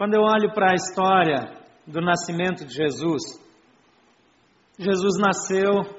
Quando 0.00 0.14
eu 0.14 0.22
olho 0.22 0.50
para 0.54 0.70
a 0.70 0.74
história 0.74 1.52
do 1.86 2.00
nascimento 2.00 2.64
de 2.64 2.72
Jesus, 2.72 3.20
Jesus 4.78 5.18
nasceu 5.18 5.94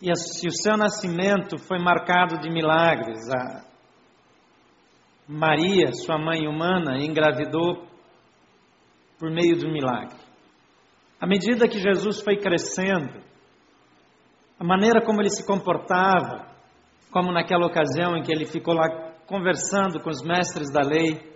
e 0.00 0.08
o 0.12 0.52
seu 0.52 0.76
nascimento 0.76 1.58
foi 1.58 1.80
marcado 1.80 2.38
de 2.38 2.48
milagres. 2.48 3.28
A 3.28 3.64
Maria, 5.26 5.92
sua 5.94 6.16
mãe 6.16 6.46
humana, 6.46 7.04
engravidou 7.04 7.88
por 9.18 9.32
meio 9.32 9.58
do 9.58 9.68
milagre. 9.68 10.20
À 11.20 11.26
medida 11.26 11.66
que 11.66 11.80
Jesus 11.80 12.22
foi 12.22 12.36
crescendo, 12.36 13.20
a 14.60 14.64
maneira 14.64 15.04
como 15.04 15.20
ele 15.20 15.30
se 15.30 15.44
comportava, 15.44 16.46
como 17.10 17.32
naquela 17.32 17.66
ocasião 17.66 18.16
em 18.16 18.22
que 18.22 18.32
ele 18.32 18.44
ficou 18.46 18.74
lá 18.74 19.10
conversando 19.26 19.98
com 20.00 20.08
os 20.08 20.22
mestres 20.22 20.72
da 20.72 20.82
lei, 20.82 21.34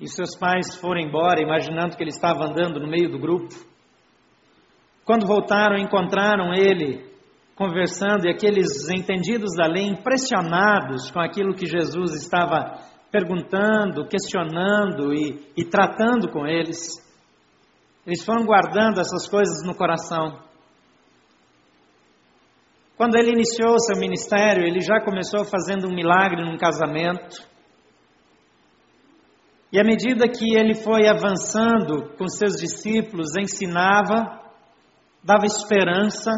e 0.00 0.08
seus 0.08 0.36
pais 0.36 0.74
foram 0.76 1.00
embora, 1.00 1.42
imaginando 1.42 1.96
que 1.96 2.02
ele 2.02 2.10
estava 2.10 2.44
andando 2.44 2.80
no 2.80 2.88
meio 2.88 3.10
do 3.10 3.18
grupo. 3.18 3.54
Quando 5.04 5.26
voltaram, 5.26 5.76
encontraram 5.76 6.52
ele 6.54 7.12
conversando 7.54 8.26
e 8.26 8.30
aqueles 8.30 8.88
entendidos 8.90 9.54
da 9.56 9.66
lei 9.66 9.86
impressionados 9.86 11.10
com 11.10 11.20
aquilo 11.20 11.54
que 11.54 11.66
Jesus 11.66 12.14
estava 12.14 12.80
perguntando, 13.12 14.08
questionando 14.08 15.14
e, 15.14 15.52
e 15.56 15.64
tratando 15.64 16.28
com 16.30 16.46
eles. 16.46 17.00
Eles 18.04 18.24
foram 18.24 18.44
guardando 18.44 19.00
essas 19.00 19.28
coisas 19.28 19.64
no 19.64 19.74
coração. 19.74 20.42
Quando 22.96 23.16
ele 23.16 23.30
iniciou 23.30 23.78
seu 23.78 24.00
ministério, 24.00 24.66
ele 24.66 24.80
já 24.80 25.00
começou 25.00 25.44
fazendo 25.44 25.86
um 25.86 25.94
milagre 25.94 26.44
num 26.44 26.56
casamento. 26.56 27.53
E 29.74 29.80
à 29.80 29.82
medida 29.82 30.28
que 30.28 30.56
ele 30.56 30.72
foi 30.72 31.08
avançando 31.08 32.14
com 32.16 32.28
seus 32.28 32.60
discípulos, 32.60 33.34
ensinava, 33.36 34.40
dava 35.20 35.46
esperança. 35.46 36.30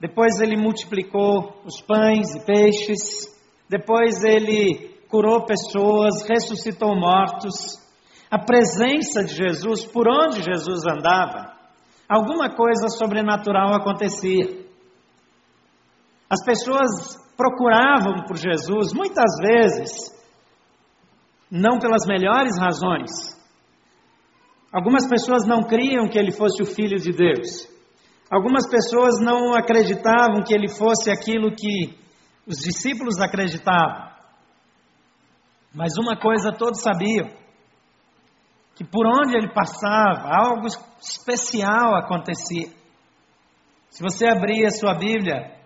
Depois 0.00 0.40
ele 0.40 0.56
multiplicou 0.56 1.62
os 1.64 1.80
pães 1.80 2.34
e 2.34 2.44
peixes. 2.44 3.32
Depois 3.70 4.24
ele 4.24 4.98
curou 5.08 5.46
pessoas, 5.46 6.26
ressuscitou 6.28 6.96
mortos. 6.96 7.80
A 8.28 8.40
presença 8.40 9.22
de 9.22 9.32
Jesus, 9.32 9.84
por 9.84 10.08
onde 10.08 10.42
Jesus 10.42 10.84
andava, 10.84 11.52
alguma 12.08 12.50
coisa 12.50 12.88
sobrenatural 12.88 13.72
acontecia. 13.72 14.66
As 16.28 16.44
pessoas 16.44 17.24
procuravam 17.36 18.24
por 18.26 18.36
Jesus, 18.36 18.92
muitas 18.92 19.30
vezes, 19.40 20.12
não 21.50 21.78
pelas 21.78 22.06
melhores 22.06 22.58
razões. 22.58 23.10
Algumas 24.72 25.08
pessoas 25.08 25.46
não 25.46 25.62
criam 25.62 26.08
que 26.08 26.18
ele 26.18 26.32
fosse 26.32 26.62
o 26.62 26.66
Filho 26.66 26.98
de 26.98 27.12
Deus. 27.12 27.68
Algumas 28.30 28.68
pessoas 28.68 29.20
não 29.20 29.54
acreditavam 29.54 30.42
que 30.44 30.52
ele 30.52 30.68
fosse 30.68 31.10
aquilo 31.10 31.54
que 31.54 31.96
os 32.46 32.58
discípulos 32.58 33.20
acreditavam. 33.20 34.10
Mas 35.72 35.96
uma 35.96 36.16
coisa 36.18 36.52
todos 36.52 36.82
sabiam: 36.82 37.30
que 38.74 38.84
por 38.84 39.06
onde 39.06 39.36
ele 39.36 39.52
passava, 39.52 40.28
algo 40.28 40.66
especial 41.00 41.94
acontecia. 41.94 42.68
Se 43.88 44.02
você 44.02 44.26
abrir 44.26 44.66
a 44.66 44.70
sua 44.70 44.94
Bíblia 44.94 45.56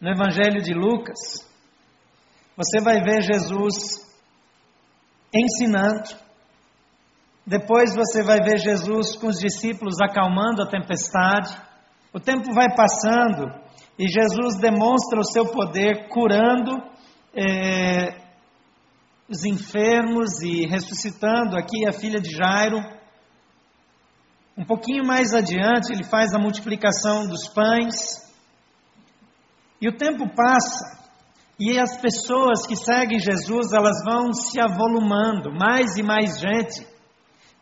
no 0.00 0.10
Evangelho 0.10 0.60
de 0.62 0.74
Lucas, 0.74 1.48
você 2.56 2.82
vai 2.82 3.00
ver 3.00 3.22
Jesus 3.22 4.09
ensinando. 5.34 6.18
Depois 7.46 7.94
você 7.94 8.22
vai 8.22 8.38
ver 8.38 8.58
Jesus 8.58 9.16
com 9.16 9.28
os 9.28 9.38
discípulos 9.38 9.96
acalmando 10.00 10.62
a 10.62 10.70
tempestade. 10.70 11.56
O 12.12 12.20
tempo 12.20 12.52
vai 12.52 12.74
passando 12.74 13.46
e 13.98 14.08
Jesus 14.08 14.58
demonstra 14.60 15.20
o 15.20 15.24
seu 15.24 15.46
poder 15.46 16.08
curando 16.08 16.76
é, 17.34 18.20
os 19.28 19.44
enfermos 19.44 20.42
e 20.42 20.66
ressuscitando 20.66 21.56
aqui 21.56 21.86
a 21.86 21.92
filha 21.92 22.20
de 22.20 22.30
Jairo. 22.30 22.78
Um 24.56 24.64
pouquinho 24.64 25.06
mais 25.06 25.32
adiante, 25.32 25.92
ele 25.92 26.04
faz 26.04 26.34
a 26.34 26.38
multiplicação 26.38 27.26
dos 27.26 27.48
pães. 27.48 28.28
E 29.80 29.88
o 29.88 29.96
tempo 29.96 30.28
passa 30.34 30.99
e 31.60 31.78
as 31.78 32.00
pessoas 32.00 32.66
que 32.66 32.74
seguem 32.74 33.20
Jesus, 33.20 33.70
elas 33.74 34.02
vão 34.02 34.32
se 34.32 34.58
avolumando, 34.58 35.52
mais 35.52 35.98
e 35.98 36.02
mais 36.02 36.40
gente 36.40 36.88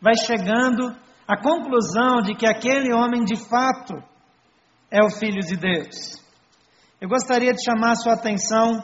vai 0.01 0.15
chegando 0.15 0.95
à 1.27 1.37
conclusão 1.37 2.21
de 2.23 2.33
que 2.33 2.47
aquele 2.47 2.93
homem 2.93 3.25
de 3.25 3.35
fato 3.35 4.01
é 4.89 5.03
o 5.03 5.09
Filho 5.09 5.41
de 5.41 5.57
Deus. 5.57 6.17
Eu 7.01 7.09
gostaria 7.09 7.51
de 7.51 7.61
chamar 7.61 7.95
sua 7.95 8.13
atenção 8.13 8.81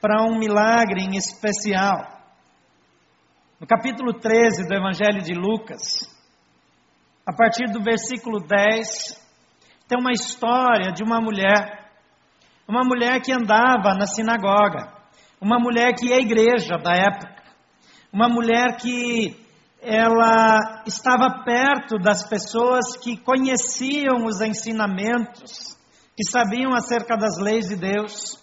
para 0.00 0.22
um 0.22 0.38
milagre 0.38 1.02
em 1.02 1.16
especial. 1.16 2.06
No 3.60 3.66
capítulo 3.66 4.14
13 4.14 4.68
do 4.68 4.74
Evangelho 4.74 5.22
de 5.22 5.34
Lucas, 5.34 5.82
a 7.26 7.32
partir 7.32 7.64
do 7.72 7.82
versículo 7.82 8.38
10, 8.38 9.20
tem 9.88 9.98
uma 9.98 10.12
história 10.12 10.92
de 10.92 11.02
uma 11.02 11.20
mulher 11.20 11.75
uma 12.68 12.82
mulher 12.84 13.20
que 13.20 13.32
andava 13.32 13.94
na 13.94 14.06
sinagoga, 14.06 14.92
uma 15.40 15.58
mulher 15.58 15.94
que 15.94 16.12
à 16.12 16.18
igreja 16.18 16.76
da 16.76 16.92
época, 16.94 17.42
uma 18.12 18.28
mulher 18.28 18.76
que 18.76 19.36
ela 19.80 20.82
estava 20.86 21.44
perto 21.44 21.96
das 21.98 22.28
pessoas 22.28 22.96
que 22.96 23.16
conheciam 23.16 24.24
os 24.24 24.40
ensinamentos, 24.40 25.76
que 26.16 26.24
sabiam 26.28 26.74
acerca 26.74 27.16
das 27.16 27.38
leis 27.38 27.68
de 27.68 27.76
Deus. 27.76 28.42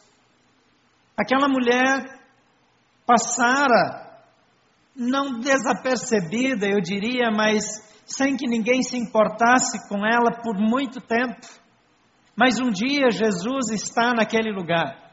Aquela 1.17 1.49
mulher 1.49 2.19
passara 3.05 4.21
não 4.95 5.39
desapercebida, 5.39 6.67
eu 6.67 6.79
diria, 6.79 7.31
mas 7.31 7.63
sem 8.05 8.37
que 8.37 8.47
ninguém 8.47 8.83
se 8.83 8.97
importasse 8.97 9.87
com 9.89 10.05
ela 10.05 10.31
por 10.41 10.55
muito 10.57 11.01
tempo. 11.01 11.62
Mas 12.35 12.59
um 12.59 12.69
dia 12.69 13.11
Jesus 13.11 13.69
está 13.71 14.13
naquele 14.13 14.51
lugar. 14.51 15.03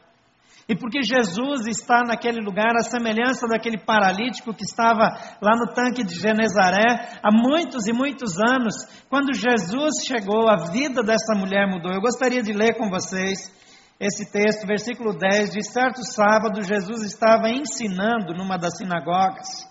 E 0.67 0.75
porque 0.75 1.01
Jesus 1.01 1.67
está 1.67 2.01
naquele 2.01 2.39
lugar, 2.39 2.71
a 2.77 2.83
semelhança 2.83 3.47
daquele 3.47 3.77
paralítico 3.77 4.53
que 4.53 4.63
estava 4.63 5.17
lá 5.41 5.57
no 5.57 5.73
tanque 5.73 6.03
de 6.03 6.15
Genezaré 6.15 7.19
há 7.21 7.29
muitos 7.29 7.87
e 7.87 7.93
muitos 7.93 8.39
anos, 8.39 8.75
quando 9.09 9.33
Jesus 9.33 10.05
chegou, 10.05 10.47
a 10.47 10.71
vida 10.71 11.03
dessa 11.03 11.35
mulher 11.35 11.67
mudou. 11.67 11.91
Eu 11.91 11.99
gostaria 11.99 12.41
de 12.41 12.53
ler 12.53 12.77
com 12.77 12.89
vocês 12.89 13.51
esse 13.99 14.31
texto, 14.31 14.65
versículo 14.65 15.13
10: 15.17 15.51
De 15.51 15.63
certo 15.63 16.03
sábado, 16.05 16.61
Jesus 16.61 17.03
estava 17.03 17.49
ensinando 17.49 18.33
numa 18.33 18.57
das 18.57 18.77
sinagogas. 18.77 19.69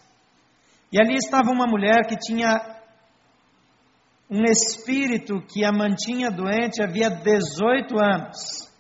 E 0.93 1.01
ali 1.01 1.15
estava 1.15 1.51
uma 1.51 1.67
mulher 1.67 2.07
que 2.07 2.17
tinha 2.17 2.80
um 4.31 4.45
espírito 4.45 5.41
que 5.43 5.65
a 5.65 5.73
mantinha 5.73 6.31
doente 6.31 6.81
havia 6.81 7.11
18 7.11 7.97
anos. 8.01 8.71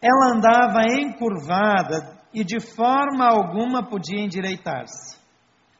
Ela 0.00 0.36
andava 0.36 0.84
encurvada 1.00 2.20
e 2.32 2.44
de 2.44 2.60
forma 2.60 3.26
alguma 3.26 3.82
podia 3.82 4.22
endireitar-se. 4.22 5.20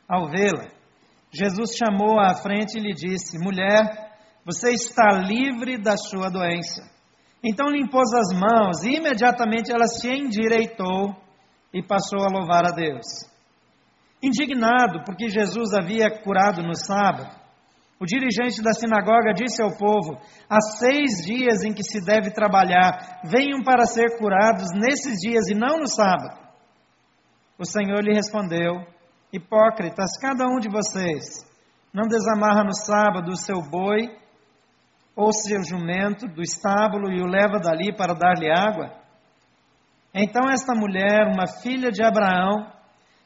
Ao 0.09 0.29
vê-la, 0.29 0.69
Jesus 1.33 1.77
chamou-a 1.77 2.33
à 2.33 2.35
frente 2.35 2.77
e 2.77 2.81
lhe 2.81 2.93
disse: 2.93 3.39
Mulher, 3.39 4.13
você 4.45 4.73
está 4.73 5.13
livre 5.13 5.79
da 5.79 5.97
sua 5.97 6.29
doença. 6.29 6.83
Então 7.43 7.71
lhe 7.71 7.81
impôs 7.81 8.13
as 8.13 8.39
mãos 8.39 8.83
e 8.85 8.97
imediatamente 8.97 9.73
ela 9.73 9.87
se 9.87 10.09
endireitou 10.09 11.17
e 11.73 11.83
passou 11.83 12.21
a 12.21 12.31
louvar 12.31 12.67
a 12.67 12.73
Deus. 12.73 13.31
Indignado 14.23 15.03
porque 15.05 15.29
Jesus 15.29 15.73
havia 15.73 16.09
curado 16.23 16.63
no 16.63 16.77
sábado, 16.77 17.42
o 18.03 18.05
dirigente 18.05 18.61
da 18.61 18.73
sinagoga 18.73 19.33
disse 19.33 19.63
ao 19.63 19.77
povo: 19.77 20.21
Há 20.51 20.61
seis 20.61 21.25
dias 21.25 21.63
em 21.63 21.73
que 21.73 21.85
se 21.85 22.05
deve 22.05 22.33
trabalhar, 22.33 23.21
venham 23.23 23.63
para 23.63 23.87
ser 23.87 24.19
curados 24.19 24.73
nesses 24.75 25.21
dias 25.21 25.49
e 25.49 25.55
não 25.55 25.79
no 25.79 25.87
sábado. 25.87 26.37
O 27.57 27.65
Senhor 27.65 28.03
lhe 28.03 28.13
respondeu: 28.13 28.85
Hipócritas, 29.33 30.19
cada 30.21 30.49
um 30.49 30.59
de 30.59 30.69
vocês 30.69 31.49
não 31.95 32.09
desamarra 32.09 32.65
no 32.65 32.75
sábado 32.75 33.31
o 33.31 33.37
seu 33.37 33.63
boi 33.71 34.09
ou 35.15 35.33
seu 35.33 35.63
jumento 35.63 36.27
do 36.27 36.43
estábulo 36.43 37.09
e 37.13 37.23
o 37.23 37.27
leva 37.27 37.61
dali 37.61 37.95
para 37.97 38.15
dar-lhe 38.15 38.51
água? 38.51 39.01
Então 40.13 40.51
esta 40.51 40.75
mulher, 40.75 41.29
uma 41.33 41.47
filha 41.47 41.93
de 41.93 42.03
Abraão, 42.03 42.67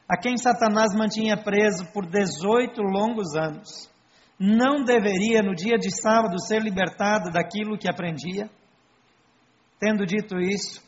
a 0.07 0.15
quem 0.15 0.37
Satanás 0.37 0.93
mantinha 0.95 1.35
preso 1.35 1.91
por 1.91 2.05
18 2.05 2.79
longos 2.79 3.35
anos, 3.35 3.96
não 4.39 4.83
deveria 4.83 5.41
no 5.41 5.55
dia 5.55 5.77
de 5.77 5.89
sábado 5.89 6.39
ser 6.39 6.61
libertada 6.61 7.31
daquilo 7.31 7.77
que 7.77 7.89
aprendia? 7.89 8.49
Tendo 9.79 10.05
dito 10.05 10.39
isso, 10.39 10.83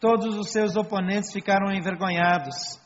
todos 0.00 0.36
os 0.36 0.50
seus 0.50 0.76
oponentes 0.76 1.32
ficaram 1.32 1.72
envergonhados. 1.72 2.78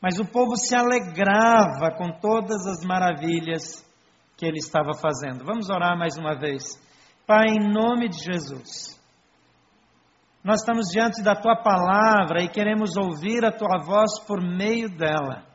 Mas 0.00 0.18
o 0.18 0.24
povo 0.24 0.56
se 0.56 0.74
alegrava 0.74 1.90
com 1.96 2.10
todas 2.20 2.66
as 2.66 2.84
maravilhas 2.84 3.84
que 4.36 4.44
ele 4.44 4.58
estava 4.58 4.92
fazendo. 4.94 5.44
Vamos 5.44 5.70
orar 5.70 5.96
mais 5.96 6.16
uma 6.16 6.38
vez. 6.38 6.64
Pai, 7.26 7.46
em 7.48 7.72
nome 7.72 8.08
de 8.08 8.18
Jesus. 8.18 8.96
Nós 10.44 10.60
estamos 10.60 10.88
diante 10.92 11.22
da 11.22 11.34
tua 11.34 11.56
palavra 11.56 12.42
e 12.42 12.48
queremos 12.48 12.96
ouvir 12.96 13.44
a 13.44 13.50
tua 13.50 13.78
voz 13.82 14.20
por 14.26 14.40
meio 14.40 14.88
dela. 14.88 15.45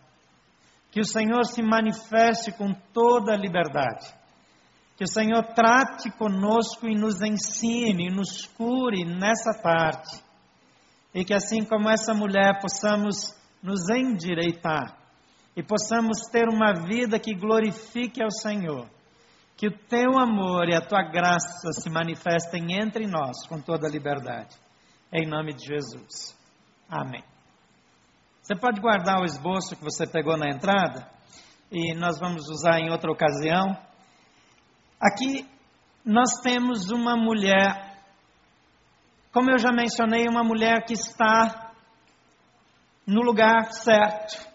Que 0.92 1.00
o 1.00 1.06
Senhor 1.06 1.46
se 1.46 1.64
manifeste 1.64 2.52
com 2.52 2.74
toda 2.94 3.34
a 3.34 3.38
liberdade. 3.38 4.14
Que 4.98 5.06
o 5.06 5.08
Senhor 5.08 5.42
trate 5.56 6.12
conosco 6.12 6.88
e 6.88 6.94
nos 6.94 7.22
ensine, 7.22 8.12
nos 8.12 8.46
cure 8.46 9.06
nessa 9.06 9.52
tarde. 9.62 10.22
E 11.14 11.26
que 11.26 11.34
assim 11.34 11.64
como 11.64 11.90
essa 11.90 12.14
mulher 12.14 12.60
possamos 12.62 13.36
nos 13.64 13.90
endireitar 13.90 15.02
e 15.56 15.62
possamos 15.62 16.28
ter 16.32 16.48
uma 16.48 16.74
vida 16.74 17.20
que 17.20 17.34
glorifique 17.34 18.22
ao 18.22 18.32
Senhor. 18.32 18.88
Que 19.58 19.68
o 19.68 19.78
teu 19.88 20.18
amor 20.18 20.70
e 20.70 20.76
a 20.76 20.82
tua 20.82 21.04
graça 21.04 21.72
se 21.72 21.90
manifestem 21.90 22.80
entre 22.82 23.06
nós 23.06 23.46
com 23.48 23.62
toda 23.62 23.88
a 23.88 23.92
liberdade. 23.92 24.56
Em 25.14 25.28
nome 25.28 25.54
de 25.54 25.66
Jesus. 25.66 26.38
Amém. 26.90 27.31
Você 28.52 28.60
pode 28.60 28.82
guardar 28.82 29.22
o 29.22 29.24
esboço 29.24 29.78
que 29.78 29.82
você 29.82 30.06
pegou 30.06 30.36
na 30.36 30.50
entrada 30.50 31.08
e 31.72 31.96
nós 31.96 32.20
vamos 32.20 32.50
usar 32.50 32.82
em 32.82 32.92
outra 32.92 33.10
ocasião. 33.10 33.78
Aqui 35.00 35.48
nós 36.04 36.42
temos 36.44 36.92
uma 36.92 37.16
mulher, 37.16 37.96
como 39.32 39.52
eu 39.52 39.58
já 39.58 39.72
mencionei, 39.72 40.28
uma 40.28 40.44
mulher 40.44 40.84
que 40.86 40.92
está 40.92 41.72
no 43.08 43.22
lugar 43.22 43.72
certo, 43.72 44.46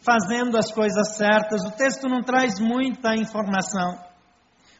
fazendo 0.00 0.58
as 0.58 0.70
coisas 0.70 1.16
certas. 1.16 1.64
O 1.64 1.70
texto 1.70 2.06
não 2.10 2.20
traz 2.20 2.60
muita 2.60 3.14
informação. 3.14 3.98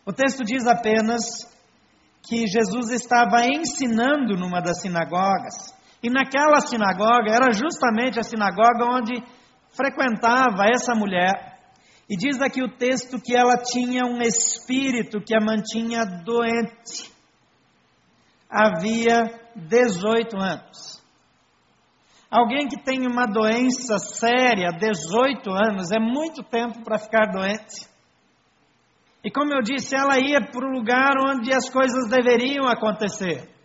O 0.05 0.13
texto 0.13 0.45
diz 0.45 0.67
apenas 0.67 1.51
que 2.21 2.47
Jesus 2.47 2.91
estava 2.91 3.47
ensinando 3.47 4.37
numa 4.37 4.61
das 4.61 4.83
sinagogas. 4.83 5.75
E 6.07 6.09
naquela 6.09 6.61
sinagoga 6.61 7.33
era 7.33 7.51
justamente 7.51 8.21
a 8.21 8.23
sinagoga 8.23 8.85
onde 8.85 9.21
frequentava 9.77 10.65
essa 10.73 10.95
mulher. 10.95 11.59
E 12.09 12.17
diz 12.17 12.41
aqui 12.41 12.63
o 12.63 12.77
texto 12.77 13.21
que 13.21 13.37
ela 13.37 13.57
tinha 13.57 14.05
um 14.05 14.23
espírito 14.23 15.21
que 15.21 15.35
a 15.35 15.41
mantinha 15.41 16.05
doente. 16.25 17.13
Havia 18.49 19.25
18 19.57 20.37
anos. 20.37 21.03
Alguém 22.31 22.69
que 22.69 22.81
tem 22.85 23.05
uma 23.05 23.27
doença 23.27 23.99
séria, 23.99 24.71
18 24.79 25.51
anos, 25.51 25.91
é 25.91 25.99
muito 25.99 26.45
tempo 26.45 26.85
para 26.85 26.99
ficar 26.99 27.33
doente. 27.33 27.85
E 29.25 29.31
como 29.33 29.53
eu 29.53 29.61
disse, 29.61 29.97
ela 29.97 30.21
ia 30.21 30.41
para 30.41 30.65
o 30.65 30.71
lugar 30.71 31.15
onde 31.19 31.53
as 31.53 31.69
coisas 31.69 32.09
deveriam 32.09 32.69
acontecer. 32.69 33.56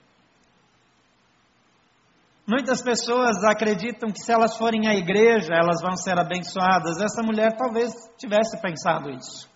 Muitas 2.51 2.81
pessoas 2.81 3.41
acreditam 3.45 4.11
que 4.11 4.19
se 4.19 4.29
elas 4.29 4.57
forem 4.57 4.85
à 4.85 4.93
igreja, 4.93 5.53
elas 5.53 5.81
vão 5.81 5.95
ser 5.95 6.19
abençoadas. 6.19 6.99
Essa 7.01 7.23
mulher 7.23 7.55
talvez 7.55 7.93
tivesse 8.17 8.61
pensado 8.61 9.09
isso. 9.09 9.49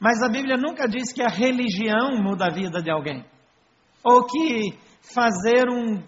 Mas 0.00 0.20
a 0.20 0.28
Bíblia 0.28 0.56
nunca 0.56 0.88
diz 0.88 1.12
que 1.12 1.22
a 1.22 1.28
religião 1.28 2.20
muda 2.20 2.46
a 2.46 2.52
vida 2.52 2.82
de 2.82 2.90
alguém. 2.90 3.24
Ou 4.02 4.26
que 4.26 4.76
fazer 5.00 5.70
um. 5.70 6.02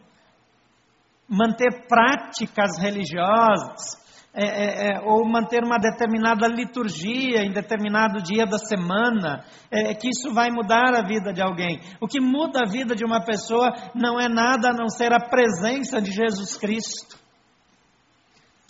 manter 1.29 1.87
práticas 1.87 2.77
religiosas 2.81 4.01
é, 4.33 4.45
é, 4.45 4.95
é, 4.95 5.01
ou 5.01 5.29
manter 5.29 5.65
uma 5.65 5.77
determinada 5.77 6.47
liturgia 6.47 7.43
em 7.43 7.53
determinado 7.53 8.23
dia 8.23 8.47
da 8.47 8.59
semana, 8.59 9.45
é, 9.71 9.93
que 9.93 10.09
isso 10.09 10.33
vai 10.33 10.51
mudar 10.51 10.95
a 10.95 11.07
vida 11.07 11.33
de 11.33 11.43
alguém. 11.43 11.81
O 12.01 12.07
que 12.07 12.21
muda 12.21 12.61
a 12.63 12.71
vida 12.71 12.95
de 12.95 13.05
uma 13.05 13.25
pessoa 13.25 13.73
não 13.95 14.21
é 14.21 14.29
nada 14.29 14.71
a 14.71 14.73
não 14.73 14.89
ser 14.89 15.13
a 15.13 15.19
presença 15.19 16.01
de 16.01 16.13
Jesus 16.13 16.57
Cristo. 16.57 17.20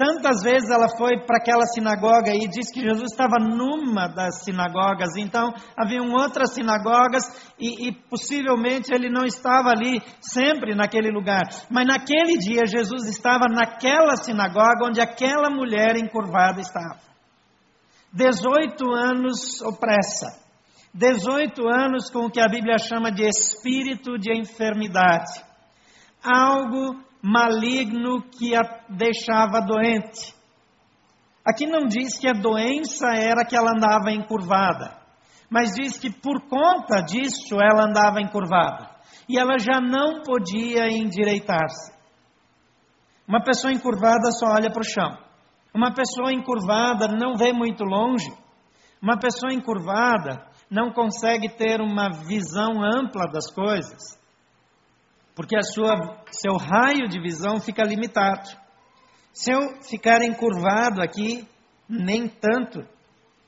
Tantas 0.01 0.43
vezes 0.43 0.71
ela 0.71 0.89
foi 0.97 1.27
para 1.27 1.37
aquela 1.37 1.67
sinagoga 1.67 2.35
e 2.35 2.49
disse 2.49 2.73
que 2.73 2.81
Jesus 2.81 3.13
estava 3.13 3.37
numa 3.39 4.07
das 4.09 4.43
sinagogas, 4.43 5.15
então 5.15 5.53
haviam 5.77 6.11
outras 6.13 6.55
sinagogas 6.55 7.23
e, 7.59 7.89
e, 7.89 7.93
possivelmente 8.09 8.95
ele 8.95 9.11
não 9.11 9.27
estava 9.27 9.69
ali 9.69 10.01
sempre 10.19 10.75
naquele 10.75 11.11
lugar. 11.11 11.43
Mas 11.71 11.87
naquele 11.87 12.39
dia 12.39 12.63
Jesus 12.65 13.11
estava 13.11 13.45
naquela 13.47 14.17
sinagoga 14.17 14.87
onde 14.87 15.03
aquela 15.03 15.51
mulher 15.51 15.99
encurvada 15.99 16.63
estava. 16.63 16.99
18 18.11 18.83
anos 18.95 19.61
opressa. 19.61 20.41
18 20.95 21.61
anos 21.69 22.09
com 22.09 22.21
o 22.21 22.31
que 22.31 22.41
a 22.41 22.49
Bíblia 22.49 22.79
chama 22.79 23.13
de 23.13 23.29
espírito 23.29 24.17
de 24.19 24.33
enfermidade. 24.33 25.50
Algo 26.23 27.01
maligno 27.23 28.23
que 28.23 28.55
a 28.55 28.63
deixava 28.89 29.61
doente. 29.61 30.35
Aqui 31.45 31.67
não 31.67 31.87
diz 31.87 32.19
que 32.19 32.29
a 32.29 32.33
doença 32.33 33.09
era 33.15 33.45
que 33.45 33.57
ela 33.57 33.73
andava 33.75 34.11
encurvada, 34.13 34.97
mas 35.51 35.73
diz 35.75 35.99
que 35.99 36.11
por 36.11 36.43
conta 36.49 37.03
disso 37.03 37.55
ela 37.55 37.87
andava 37.87 38.21
encurvada 38.21 38.91
e 39.29 39.39
ela 39.39 39.59
já 39.59 39.81
não 39.81 40.23
podia 40.23 40.89
endireitar-se. 40.89 41.93
Uma 43.27 43.43
pessoa 43.43 43.73
encurvada 43.73 44.31
só 44.33 44.47
olha 44.49 44.71
para 44.71 44.81
o 44.81 44.85
chão. 44.85 45.19
Uma 45.75 45.95
pessoa 45.95 46.33
encurvada 46.33 47.09
não 47.09 47.37
vê 47.37 47.53
muito 47.53 47.85
longe. 47.85 48.31
Uma 49.01 49.19
pessoa 49.19 49.53
encurvada 49.53 50.45
não 50.71 50.93
consegue 50.93 51.49
ter 51.49 51.81
uma 51.81 52.11
visão 52.27 52.83
ampla 52.83 53.31
das 53.33 53.51
coisas 53.51 54.20
porque 55.41 55.57
a 55.57 55.63
sua, 55.63 56.23
seu 56.31 56.59
raio 56.59 57.09
de 57.09 57.19
visão 57.19 57.59
fica 57.59 57.83
limitado. 57.83 58.47
Se 59.33 59.51
eu 59.51 59.81
ficar 59.83 60.23
encurvado 60.23 61.01
aqui, 61.01 61.49
nem 61.89 62.29
tanto, 62.29 62.87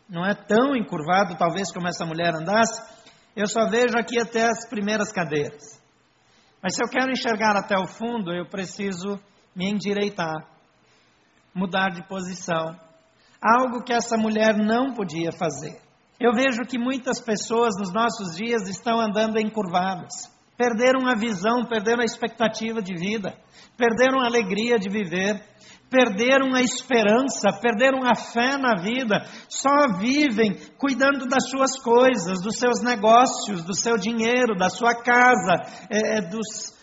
não 0.09 0.25
é 0.25 0.35
tão 0.35 0.75
encurvado, 0.75 1.37
talvez 1.37 1.71
como 1.71 1.87
essa 1.87 2.07
mulher 2.07 2.35
andasse, 2.35 2.83
eu 3.37 3.47
só 3.47 3.69
vejo 3.69 3.99
aqui 3.99 4.19
até 4.19 4.47
as 4.47 4.67
primeiras 4.71 5.13
cadeiras. 5.13 5.83
Mas 6.63 6.77
se 6.77 6.83
eu 6.83 6.89
quero 6.89 7.13
enxergar 7.13 7.59
até 7.59 7.77
o 7.77 7.87
fundo, 7.87 8.33
eu 8.33 8.49
preciso 8.49 9.21
me 9.55 9.69
endireitar, 9.71 10.49
mudar 11.55 11.91
de 11.91 12.09
posição. 12.09 12.75
Algo 13.39 13.85
que 13.85 13.93
essa 13.93 14.17
mulher 14.17 14.57
não 14.57 14.95
podia 14.95 15.31
fazer. 15.31 15.79
Eu 16.19 16.33
vejo 16.33 16.63
que 16.63 16.79
muitas 16.79 17.21
pessoas 17.21 17.75
nos 17.79 17.93
nossos 17.93 18.35
dias 18.35 18.67
estão 18.67 18.99
andando 18.99 19.39
encurvadas. 19.39 20.32
Perderam 20.57 21.07
a 21.07 21.15
visão, 21.15 21.65
perderam 21.65 22.03
a 22.03 22.05
expectativa 22.05 22.83
de 22.83 22.95
vida, 22.95 23.35
perderam 23.77 24.21
a 24.21 24.27
alegria 24.27 24.79
de 24.79 24.89
viver, 24.89 25.43
perderam 25.89 26.55
a 26.55 26.63
esperança, 26.63 27.53
perderam 27.61 28.01
a 28.05 28.15
fé 28.15 28.57
na 28.57 28.81
vida, 28.81 29.25
só 29.49 29.99
vivem 29.99 30.57
cuidando 30.79 31.27
das 31.27 31.49
suas 31.51 31.79
coisas, 31.79 32.41
dos 32.43 32.57
seus 32.57 32.83
negócios, 32.83 33.65
do 33.65 33.75
seu 33.75 33.97
dinheiro, 33.97 34.57
da 34.57 34.71
sua 34.71 34.95
casa, 34.95 35.55
é, 35.91 36.19
é 36.19 36.21
dos, 36.21 36.75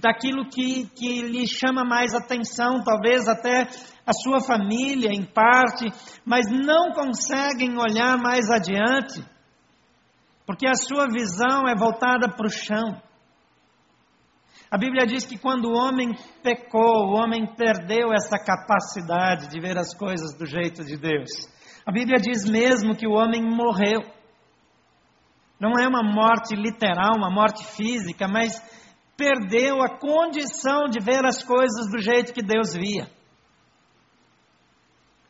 daquilo 0.00 0.48
que, 0.48 0.86
que 0.94 1.22
lhe 1.22 1.46
chama 1.46 1.84
mais 1.84 2.14
atenção, 2.14 2.82
talvez 2.84 3.26
até 3.28 3.68
a 4.06 4.12
sua 4.12 4.40
família 4.40 5.10
em 5.10 5.24
parte, 5.24 5.86
mas 6.24 6.46
não 6.50 6.92
conseguem 6.92 7.78
olhar 7.78 8.18
mais 8.18 8.50
adiante 8.50 9.24
porque 10.50 10.66
a 10.66 10.74
sua 10.74 11.06
visão 11.06 11.68
é 11.68 11.76
voltada 11.76 12.28
para 12.28 12.44
o 12.44 12.50
chão. 12.50 13.00
A 14.68 14.76
Bíblia 14.76 15.06
diz 15.06 15.24
que 15.24 15.38
quando 15.38 15.66
o 15.66 15.76
homem 15.76 16.08
pecou, 16.42 17.06
o 17.06 17.12
homem 17.12 17.46
perdeu 17.54 18.12
essa 18.12 18.36
capacidade 18.36 19.48
de 19.48 19.60
ver 19.60 19.78
as 19.78 19.96
coisas 19.96 20.36
do 20.36 20.44
jeito 20.44 20.84
de 20.84 20.96
Deus. 20.96 21.30
A 21.86 21.92
Bíblia 21.92 22.16
diz 22.18 22.50
mesmo 22.50 22.96
que 22.96 23.06
o 23.06 23.12
homem 23.12 23.40
morreu. 23.40 24.00
Não 25.60 25.78
é 25.80 25.86
uma 25.86 26.02
morte 26.02 26.56
literal, 26.56 27.16
uma 27.16 27.30
morte 27.30 27.64
física, 27.64 28.26
mas 28.26 28.60
perdeu 29.16 29.80
a 29.80 30.00
condição 30.00 30.88
de 30.88 30.98
ver 30.98 31.24
as 31.24 31.44
coisas 31.44 31.88
do 31.92 32.02
jeito 32.02 32.32
que 32.32 32.42
Deus 32.42 32.74
via. 32.74 33.08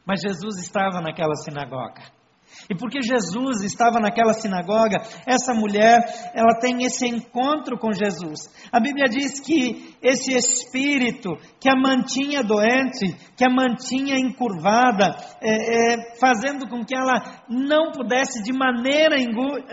Mas 0.06 0.22
Jesus 0.22 0.62
estava 0.64 1.02
naquela 1.02 1.34
sinagoga. 1.34 2.19
E 2.68 2.74
porque 2.74 3.00
Jesus 3.02 3.62
estava 3.62 3.98
naquela 3.98 4.32
sinagoga, 4.32 5.02
essa 5.26 5.52
mulher, 5.52 5.98
ela 6.34 6.58
tem 6.60 6.84
esse 6.84 7.06
encontro 7.06 7.78
com 7.78 7.92
Jesus. 7.92 8.48
A 8.70 8.78
Bíblia 8.78 9.06
diz 9.08 9.40
que 9.40 9.96
esse 10.02 10.32
espírito 10.32 11.30
que 11.60 11.68
a 11.68 11.76
mantinha 11.76 12.42
doente, 12.42 13.14
que 13.36 13.44
a 13.44 13.50
mantinha 13.50 14.16
encurvada, 14.18 15.16
é, 15.42 15.94
é, 15.94 16.16
fazendo 16.18 16.68
com 16.68 16.84
que 16.84 16.94
ela 16.94 17.42
não 17.48 17.92
pudesse 17.92 18.42
de 18.42 18.52
maneira 18.52 19.16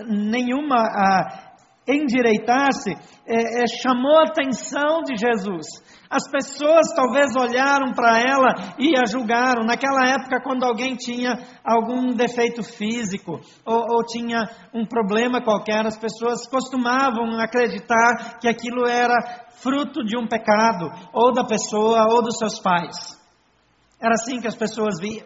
nenhuma 0.08 0.76
a, 0.76 1.47
endireitar-se 1.88 2.92
é, 3.26 3.64
é, 3.64 3.68
chamou 3.68 4.20
a 4.20 4.28
atenção 4.28 5.02
de 5.04 5.16
Jesus. 5.16 5.66
As 6.10 6.30
pessoas 6.30 6.94
talvez 6.96 7.36
olharam 7.36 7.92
para 7.94 8.20
ela 8.20 8.76
e 8.80 8.98
a 8.98 9.06
julgaram. 9.06 9.66
Naquela 9.66 10.08
época, 10.08 10.42
quando 10.42 10.64
alguém 10.64 10.96
tinha 10.96 11.38
algum 11.64 12.14
defeito 12.14 12.64
físico 12.64 13.40
ou, 13.66 13.86
ou 13.96 14.06
tinha 14.06 14.50
um 14.74 14.86
problema 14.86 15.42
qualquer, 15.42 15.86
as 15.86 15.98
pessoas 15.98 16.48
costumavam 16.48 17.40
acreditar 17.40 18.40
que 18.40 18.48
aquilo 18.48 18.88
era 18.88 19.46
fruto 19.58 20.04
de 20.04 20.18
um 20.18 20.28
pecado, 20.28 20.90
ou 21.12 21.34
da 21.34 21.44
pessoa, 21.44 22.06
ou 22.12 22.22
dos 22.22 22.38
seus 22.38 22.60
pais. 22.60 23.18
Era 24.00 24.14
assim 24.14 24.40
que 24.40 24.48
as 24.48 24.56
pessoas 24.56 25.00
viam. 25.00 25.26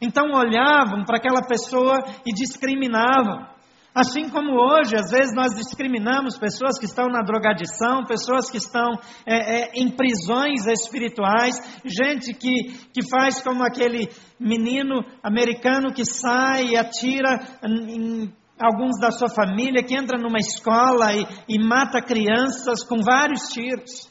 Então 0.00 0.32
olhavam 0.32 1.04
para 1.04 1.16
aquela 1.16 1.42
pessoa 1.42 2.04
e 2.26 2.32
discriminavam. 2.32 3.46
Assim 3.94 4.30
como 4.30 4.52
hoje, 4.52 4.96
às 4.96 5.10
vezes 5.10 5.34
nós 5.34 5.54
discriminamos 5.54 6.38
pessoas 6.38 6.78
que 6.78 6.86
estão 6.86 7.08
na 7.08 7.20
drogadição, 7.20 8.04
pessoas 8.04 8.50
que 8.50 8.56
estão 8.56 8.98
é, 9.26 9.34
é, 9.34 9.70
em 9.74 9.90
prisões 9.90 10.66
espirituais, 10.66 11.56
gente 11.84 12.32
que, 12.32 12.72
que 12.90 13.06
faz 13.06 13.42
como 13.42 13.62
aquele 13.62 14.08
menino 14.40 15.04
americano 15.22 15.92
que 15.92 16.06
sai 16.06 16.68
e 16.68 16.76
atira 16.76 17.38
em, 17.62 18.32
alguns 18.58 18.98
da 18.98 19.10
sua 19.10 19.28
família, 19.28 19.82
que 19.82 19.94
entra 19.94 20.18
numa 20.18 20.38
escola 20.38 21.12
e, 21.14 21.26
e 21.46 21.62
mata 21.62 22.00
crianças 22.00 22.82
com 22.82 23.02
vários 23.02 23.48
tiros. 23.52 24.10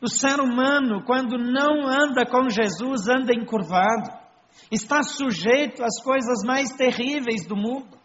O 0.00 0.08
ser 0.08 0.40
humano, 0.40 1.04
quando 1.04 1.36
não 1.36 1.86
anda 1.86 2.24
com 2.24 2.48
Jesus, 2.48 3.06
anda 3.06 3.34
encurvado, 3.34 4.10
está 4.70 5.02
sujeito 5.02 5.84
às 5.84 6.02
coisas 6.02 6.42
mais 6.42 6.70
terríveis 6.70 7.46
do 7.46 7.54
mundo 7.54 8.02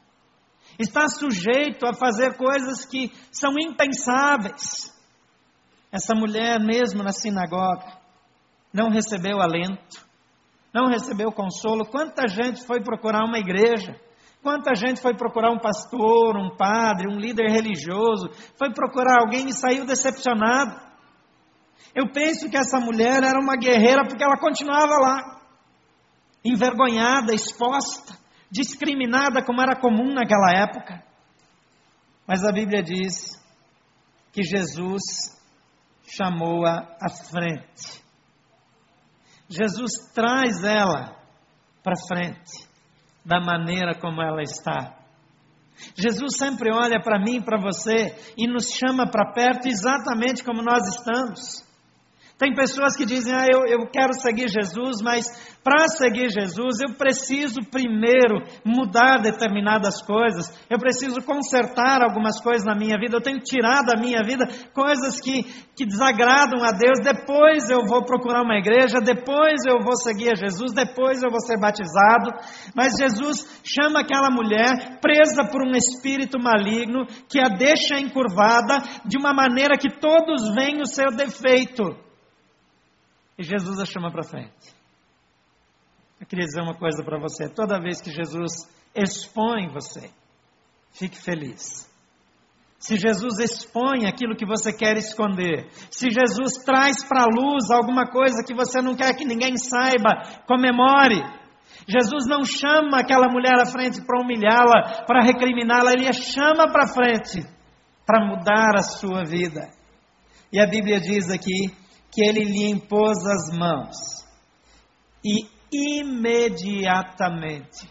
está 0.80 1.10
sujeito 1.10 1.86
a 1.86 1.94
fazer 1.94 2.38
coisas 2.38 2.86
que 2.86 3.12
são 3.32 3.52
impensáveis. 3.60 4.98
Essa 5.92 6.16
mulher, 6.16 6.60
mesmo 6.60 7.04
na 7.04 7.12
sinagoga, 7.12 8.00
não 8.74 8.90
recebeu 8.90 9.42
alento, 9.42 10.08
não 10.74 10.88
recebeu 10.88 11.32
consolo. 11.32 11.86
Quanta 11.86 12.28
gente 12.28 12.66
foi 12.66 12.82
procurar 12.82 13.26
uma 13.26 13.38
igreja? 13.38 14.00
Quanta 14.42 14.74
gente 14.74 15.02
foi 15.02 15.14
procurar 15.14 15.52
um 15.52 15.60
pastor, 15.60 16.38
um 16.38 16.56
padre, 16.56 17.12
um 17.12 17.20
líder 17.20 17.52
religioso, 17.52 18.30
foi 18.58 18.72
procurar 18.72 19.20
alguém 19.20 19.50
e 19.50 19.54
saiu 19.54 19.86
decepcionado. 19.86 20.80
Eu 21.94 22.10
penso 22.14 22.50
que 22.50 22.56
essa 22.56 22.80
mulher 22.80 23.22
era 23.24 23.40
uma 23.40 23.58
guerreira 23.58 24.06
porque 24.08 24.24
ela 24.24 24.38
continuava 24.38 24.94
lá, 24.98 25.42
envergonhada, 26.46 27.34
exposta 27.34 28.19
discriminada 28.52 29.44
como 29.44 29.62
era 29.62 29.80
comum 29.80 30.14
naquela 30.14 30.52
época. 30.54 31.04
Mas 32.28 32.44
a 32.44 32.52
Bíblia 32.52 32.84
diz 32.84 33.40
que 34.32 34.44
Jesus 34.44 35.02
chamou-a 36.08 36.96
à 37.02 37.10
frente. 37.10 38.04
Jesus 39.48 40.12
traz 40.14 40.64
ela 40.64 41.18
para 41.84 41.96
frente, 42.08 42.68
da 43.26 43.40
maneira 43.40 44.00
como 44.00 44.22
ela 44.22 44.42
está. 44.42 44.96
Jesus 45.96 46.38
sempre 46.38 46.72
olha 46.74 47.02
para 47.02 47.20
mim 47.20 47.38
e 47.38 47.44
para 47.44 47.60
você 47.60 48.16
e 48.38 48.48
nos 48.48 48.72
chama 48.72 49.10
para 49.10 49.32
perto 49.34 49.68
exatamente 49.68 50.44
como 50.44 50.62
nós 50.62 50.86
estamos. 50.96 51.69
Tem 52.40 52.56
pessoas 52.56 52.96
que 52.96 53.06
dizem, 53.06 53.36
ah, 53.36 53.46
eu, 53.52 53.66
eu 53.66 53.86
quero 53.92 54.14
seguir 54.14 54.48
Jesus, 54.48 55.02
mas 55.04 55.26
para 55.62 55.90
seguir 55.90 56.30
Jesus 56.32 56.80
eu 56.80 56.96
preciso 56.96 57.60
primeiro 57.70 58.42
mudar 58.64 59.18
determinadas 59.22 60.02
coisas, 60.02 60.48
eu 60.70 60.80
preciso 60.80 61.22
consertar 61.22 62.02
algumas 62.02 62.40
coisas 62.42 62.66
na 62.66 62.74
minha 62.74 62.98
vida, 62.98 63.18
eu 63.18 63.22
tenho 63.22 63.40
tirado 63.40 63.88
da 63.88 64.00
minha 64.00 64.24
vida 64.24 64.48
coisas 64.74 65.20
que, 65.20 65.44
que 65.76 65.86
desagradam 65.86 66.64
a 66.64 66.72
Deus, 66.72 67.04
depois 67.04 67.70
eu 67.70 67.86
vou 67.86 68.06
procurar 68.06 68.42
uma 68.42 68.56
igreja, 68.56 69.02
depois 69.04 69.60
eu 69.68 69.84
vou 69.84 69.98
seguir 69.98 70.32
a 70.32 70.36
Jesus, 70.36 70.72
depois 70.72 71.22
eu 71.22 71.30
vou 71.30 71.42
ser 71.42 71.60
batizado. 71.60 72.32
Mas 72.74 72.94
Jesus 72.98 73.60
chama 73.66 74.00
aquela 74.00 74.32
mulher 74.32 75.02
presa 75.02 75.44
por 75.52 75.62
um 75.62 75.76
espírito 75.76 76.40
maligno 76.40 77.06
que 77.28 77.38
a 77.38 77.50
deixa 77.50 78.00
encurvada 78.00 78.80
de 79.06 79.18
uma 79.18 79.34
maneira 79.34 79.78
que 79.78 80.00
todos 80.00 80.56
veem 80.56 80.80
o 80.82 80.86
seu 80.86 81.08
defeito. 81.12 82.08
E 83.40 83.44
Jesus 83.44 83.80
a 83.80 83.86
chama 83.86 84.12
para 84.12 84.22
frente. 84.22 84.76
Eu 86.20 86.28
queria 86.28 86.46
dizer 86.46 86.62
uma 86.62 86.76
coisa 86.76 87.02
para 87.02 87.18
você: 87.18 87.48
toda 87.48 87.80
vez 87.80 88.02
que 88.02 88.12
Jesus 88.12 88.70
expõe 88.94 89.70
você, 89.72 90.12
fique 90.92 91.18
feliz. 91.18 91.90
Se 92.78 92.98
Jesus 92.98 93.40
expõe 93.40 94.06
aquilo 94.06 94.36
que 94.36 94.46
você 94.46 94.74
quer 94.74 94.98
esconder, 94.98 95.70
se 95.90 96.10
Jesus 96.10 96.64
traz 96.66 97.02
para 97.08 97.24
a 97.24 97.28
luz 97.28 97.72
alguma 97.72 98.06
coisa 98.08 98.44
que 98.46 98.54
você 98.54 98.82
não 98.82 98.94
quer 98.96 99.16
que 99.16 99.24
ninguém 99.24 99.56
saiba, 99.58 100.22
comemore. 100.46 101.22
Jesus 101.88 102.26
não 102.28 102.44
chama 102.44 103.00
aquela 103.00 103.30
mulher 103.30 103.58
à 103.58 103.66
frente 103.66 104.02
para 104.02 104.22
humilhá-la, 104.22 105.06
para 105.06 105.24
recriminá-la, 105.24 105.94
ele 105.94 106.08
a 106.08 106.14
chama 106.14 106.72
para 106.72 106.88
frente 106.88 107.42
para 108.06 108.26
mudar 108.26 108.76
a 108.76 108.84
sua 108.84 109.24
vida. 109.24 109.70
E 110.52 110.60
a 110.60 110.68
Bíblia 110.68 111.00
diz 111.00 111.30
aqui 111.30 111.74
que 112.12 112.22
ele 112.28 112.44
lhe 112.44 112.70
impôs 112.70 113.18
as 113.26 113.58
mãos. 113.58 113.96
E 115.24 115.48
imediatamente 115.72 117.88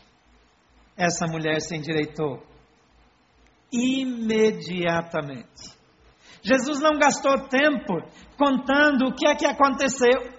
essa 0.96 1.26
mulher 1.26 1.60
se 1.60 1.76
endireitou. 1.76 2.42
Imediatamente. 3.72 5.76
Jesus 6.42 6.80
não 6.80 6.98
gastou 6.98 7.48
tempo 7.48 7.94
contando 8.36 9.06
o 9.06 9.14
que 9.14 9.28
é 9.28 9.34
que 9.34 9.46
aconteceu. 9.46 10.36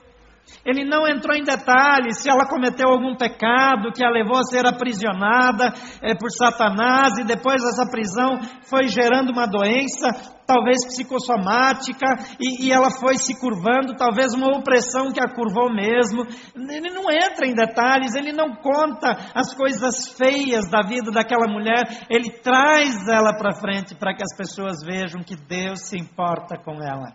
Ele 0.66 0.84
não 0.84 1.08
entrou 1.08 1.36
em 1.36 1.44
detalhes 1.44 2.22
se 2.22 2.30
ela 2.30 2.48
cometeu 2.48 2.90
algum 2.90 3.16
pecado 3.16 3.92
que 3.94 4.04
a 4.04 4.10
levou 4.10 4.38
a 4.38 4.44
ser 4.44 4.68
aprisionada 4.68 5.74
é, 6.02 6.14
por 6.14 6.30
Satanás 6.30 7.18
e 7.18 7.24
depois 7.24 7.64
essa 7.64 7.90
prisão 7.90 8.40
foi 8.64 8.88
gerando 8.88 9.32
uma 9.32 9.48
doença, 9.48 10.12
talvez 10.46 10.86
psicossomática, 10.86 12.06
e, 12.40 12.68
e 12.68 12.72
ela 12.72 12.92
foi 12.92 13.18
se 13.18 13.40
curvando, 13.40 13.96
talvez 13.96 14.34
uma 14.34 14.58
opressão 14.58 15.12
que 15.12 15.22
a 15.22 15.34
curvou 15.34 15.74
mesmo. 15.74 16.24
Ele 16.56 16.90
não 16.90 17.10
entra 17.10 17.48
em 17.48 17.56
detalhes, 17.56 18.14
ele 18.16 18.34
não 18.34 18.56
conta 18.56 19.16
as 19.34 19.54
coisas 19.54 20.10
feias 20.18 20.70
da 20.70 20.82
vida 20.82 21.12
daquela 21.12 21.48
mulher, 21.48 22.06
ele 22.10 22.32
traz 22.32 23.08
ela 23.08 23.34
para 23.34 23.56
frente 23.56 23.96
para 23.96 24.14
que 24.14 24.24
as 24.24 24.36
pessoas 24.36 24.84
vejam 24.84 25.24
que 25.24 25.36
Deus 25.36 25.88
se 25.88 25.98
importa 25.98 26.58
com 26.58 26.84
ela. 26.84 27.14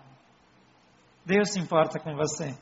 Deus 1.26 1.52
se 1.52 1.58
importa 1.58 1.98
com 1.98 2.14
você. 2.14 2.54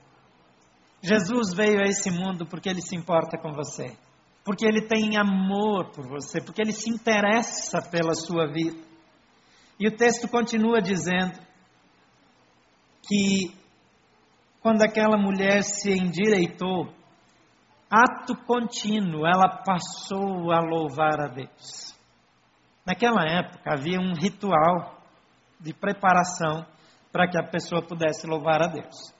Jesus 1.02 1.52
veio 1.52 1.80
a 1.80 1.88
esse 1.88 2.10
mundo 2.10 2.46
porque 2.46 2.68
ele 2.68 2.80
se 2.80 2.94
importa 2.94 3.36
com 3.36 3.50
você, 3.52 3.96
porque 4.44 4.64
ele 4.64 4.82
tem 4.82 5.16
amor 5.16 5.90
por 5.90 6.06
você, 6.06 6.40
porque 6.40 6.62
ele 6.62 6.72
se 6.72 6.88
interessa 6.88 7.82
pela 7.90 8.14
sua 8.14 8.46
vida. 8.46 8.80
E 9.80 9.88
o 9.88 9.96
texto 9.96 10.28
continua 10.28 10.80
dizendo 10.80 11.40
que 13.02 13.52
quando 14.60 14.82
aquela 14.82 15.18
mulher 15.18 15.64
se 15.64 15.90
endireitou, 15.90 16.86
ato 17.90 18.36
contínuo, 18.46 19.26
ela 19.26 19.62
passou 19.64 20.52
a 20.52 20.60
louvar 20.60 21.20
a 21.20 21.26
Deus. 21.26 21.92
Naquela 22.86 23.22
época 23.28 23.72
havia 23.72 23.98
um 23.98 24.14
ritual 24.14 25.02
de 25.58 25.74
preparação 25.74 26.64
para 27.10 27.28
que 27.28 27.38
a 27.38 27.42
pessoa 27.42 27.82
pudesse 27.82 28.24
louvar 28.26 28.62
a 28.62 28.68
Deus. 28.68 29.12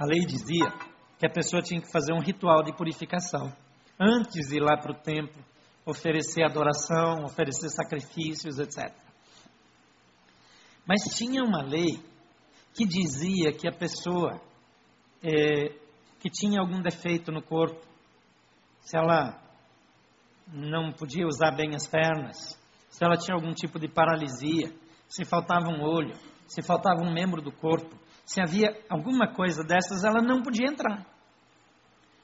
A 0.00 0.06
lei 0.06 0.24
dizia 0.24 0.72
que 1.18 1.26
a 1.26 1.30
pessoa 1.30 1.60
tinha 1.60 1.78
que 1.78 1.92
fazer 1.92 2.14
um 2.14 2.22
ritual 2.22 2.62
de 2.62 2.74
purificação 2.74 3.52
antes 4.00 4.48
de 4.48 4.56
ir 4.56 4.62
lá 4.62 4.74
para 4.78 4.92
o 4.92 4.98
templo, 4.98 5.44
oferecer 5.84 6.42
adoração, 6.42 7.22
oferecer 7.26 7.68
sacrifícios, 7.68 8.58
etc. 8.58 8.90
Mas 10.86 11.02
tinha 11.14 11.44
uma 11.44 11.62
lei 11.62 12.02
que 12.72 12.86
dizia 12.86 13.52
que 13.52 13.68
a 13.68 13.72
pessoa 13.72 14.40
é, 15.22 15.68
que 16.18 16.30
tinha 16.30 16.62
algum 16.62 16.80
defeito 16.80 17.30
no 17.30 17.42
corpo, 17.42 17.86
se 18.80 18.96
ela 18.96 19.38
não 20.50 20.92
podia 20.92 21.26
usar 21.26 21.50
bem 21.50 21.74
as 21.74 21.86
pernas, 21.86 22.58
se 22.88 23.04
ela 23.04 23.18
tinha 23.18 23.34
algum 23.34 23.52
tipo 23.52 23.78
de 23.78 23.86
paralisia, 23.86 24.72
se 25.06 25.26
faltava 25.26 25.68
um 25.68 25.82
olho, 25.82 26.14
se 26.46 26.62
faltava 26.62 27.02
um 27.02 27.12
membro 27.12 27.42
do 27.42 27.52
corpo, 27.52 27.94
se 28.30 28.40
havia 28.40 28.80
alguma 28.88 29.26
coisa 29.34 29.64
dessas, 29.64 30.04
ela 30.04 30.22
não 30.22 30.40
podia 30.40 30.70
entrar. 30.70 31.04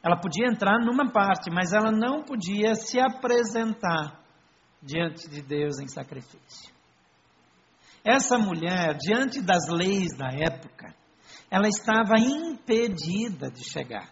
Ela 0.01 0.17
podia 0.17 0.47
entrar 0.47 0.79
numa 0.79 1.11
parte, 1.11 1.51
mas 1.51 1.73
ela 1.73 1.91
não 1.91 2.23
podia 2.23 2.77
se 2.77 3.01
apresentar 3.01 4.23
diante 4.81 5.29
de 5.29 5.43
Deus 5.43 5.81
em 5.81 5.89
sacrifício. 5.89 6.73
Essa 8.05 8.39
mulher, 8.39 8.97
diante 8.97 9.43
das 9.43 9.69
leis 9.69 10.17
da 10.17 10.29
época, 10.29 10.95
ela 11.51 11.67
estava 11.67 12.15
impedida 12.21 13.51
de 13.51 13.65
chegar. 13.65 14.09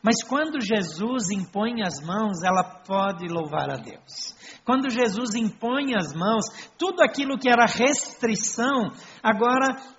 Mas 0.00 0.22
quando 0.22 0.60
Jesus 0.60 1.30
impõe 1.30 1.82
as 1.82 2.00
mãos, 2.00 2.44
ela 2.44 2.62
pode 2.62 3.26
louvar 3.26 3.70
a 3.70 3.76
Deus. 3.76 4.36
Quando 4.64 4.88
Jesus 4.88 5.34
impõe 5.34 5.96
as 5.96 6.14
mãos, 6.14 6.44
tudo 6.78 7.02
aquilo 7.02 7.36
que 7.36 7.48
era 7.48 7.66
restrição, 7.66 8.92
agora 9.20 9.95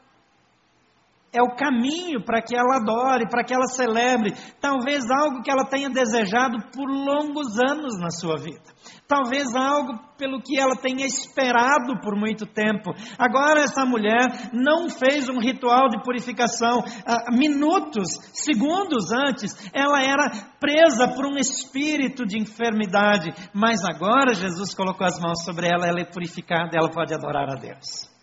é 1.37 1.41
o 1.41 1.55
caminho 1.55 2.23
para 2.23 2.41
que 2.41 2.55
ela 2.55 2.77
adore, 2.77 3.29
para 3.29 3.43
que 3.43 3.53
ela 3.53 3.67
celebre, 3.67 4.33
talvez 4.59 5.03
algo 5.09 5.41
que 5.43 5.51
ela 5.51 5.65
tenha 5.65 5.89
desejado 5.89 6.57
por 6.73 6.89
longos 6.89 7.59
anos 7.59 7.99
na 7.99 8.09
sua 8.09 8.37
vida. 8.37 8.75
Talvez 9.07 9.55
algo 9.55 9.97
pelo 10.17 10.41
que 10.41 10.59
ela 10.59 10.75
tenha 10.75 11.05
esperado 11.05 11.99
por 12.01 12.15
muito 12.17 12.45
tempo. 12.45 12.91
Agora, 13.17 13.61
essa 13.61 13.85
mulher 13.85 14.49
não 14.51 14.89
fez 14.89 15.29
um 15.29 15.39
ritual 15.39 15.87
de 15.89 16.01
purificação. 16.03 16.83
Ah, 17.05 17.31
minutos, 17.31 18.09
segundos 18.33 19.11
antes, 19.11 19.55
ela 19.73 20.01
era 20.01 20.29
presa 20.59 21.07
por 21.07 21.25
um 21.25 21.37
espírito 21.37 22.25
de 22.25 22.37
enfermidade. 22.37 23.31
Mas 23.53 23.83
agora, 23.85 24.33
Jesus 24.33 24.73
colocou 24.73 25.05
as 25.05 25.19
mãos 25.19 25.43
sobre 25.45 25.67
ela, 25.67 25.87
ela 25.87 26.01
é 26.01 26.05
purificada, 26.05 26.71
ela 26.73 26.89
pode 26.89 27.13
adorar 27.13 27.49
a 27.49 27.55
Deus. 27.55 28.16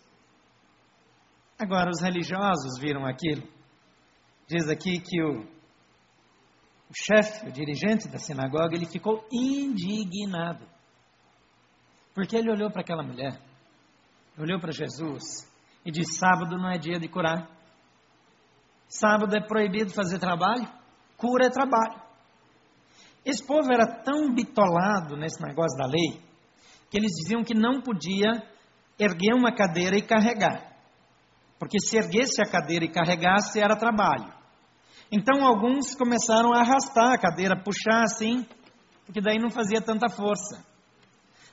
Agora, 1.59 1.91
os 1.91 2.01
religiosos 2.01 2.79
viram 2.81 3.07
aquilo. 3.07 3.47
Diz 4.47 4.69
aqui 4.69 4.99
que 4.99 5.23
o, 5.23 5.41
o 5.41 6.95
chefe, 6.95 7.49
o 7.49 7.53
dirigente 7.53 8.09
da 8.09 8.19
sinagoga, 8.19 8.75
ele 8.75 8.87
ficou 8.87 9.27
indignado. 9.33 10.67
Porque 12.15 12.37
ele 12.37 12.51
olhou 12.51 12.71
para 12.71 12.83
aquela 12.83 13.03
mulher, 13.03 13.41
olhou 14.39 14.61
para 14.61 14.73
Jesus 14.73 15.23
e 15.85 15.91
disse: 15.91 16.19
Sábado 16.19 16.57
não 16.57 16.71
é 16.71 16.79
dia 16.79 16.99
de 16.99 17.09
curar. 17.09 17.49
Sábado 18.89 19.35
é 19.35 19.41
proibido 19.41 19.93
fazer 19.93 20.19
trabalho, 20.19 20.69
cura 21.17 21.47
é 21.47 21.51
trabalho. 21.51 22.03
Esse 23.25 23.45
povo 23.45 23.73
era 23.73 24.03
tão 24.03 24.33
bitolado 24.35 25.17
nesse 25.17 25.43
negócio 25.43 25.77
da 25.79 25.87
lei 25.87 26.23
que 26.91 26.99
eles 26.99 27.11
diziam 27.11 27.43
que 27.43 27.55
não 27.55 27.81
podia 27.81 28.31
erguer 28.99 29.35
uma 29.35 29.53
cadeira 29.53 29.97
e 29.97 30.03
carregar. 30.03 30.74
Porque 31.59 31.79
se 31.81 31.97
erguesse 31.97 32.43
a 32.43 32.51
cadeira 32.51 32.85
e 32.85 32.93
carregasse 32.93 33.61
era 33.61 33.77
trabalho. 33.77 34.33
Então 35.11 35.45
alguns 35.45 35.95
começaram 35.95 36.53
a 36.53 36.61
arrastar 36.61 37.13
a 37.13 37.19
cadeira, 37.19 37.63
puxar 37.63 38.03
assim, 38.03 38.47
porque 39.07 39.21
daí 39.21 39.39
não 39.39 39.51
fazia 39.51 39.81
tanta 39.81 40.09
força. 40.09 40.65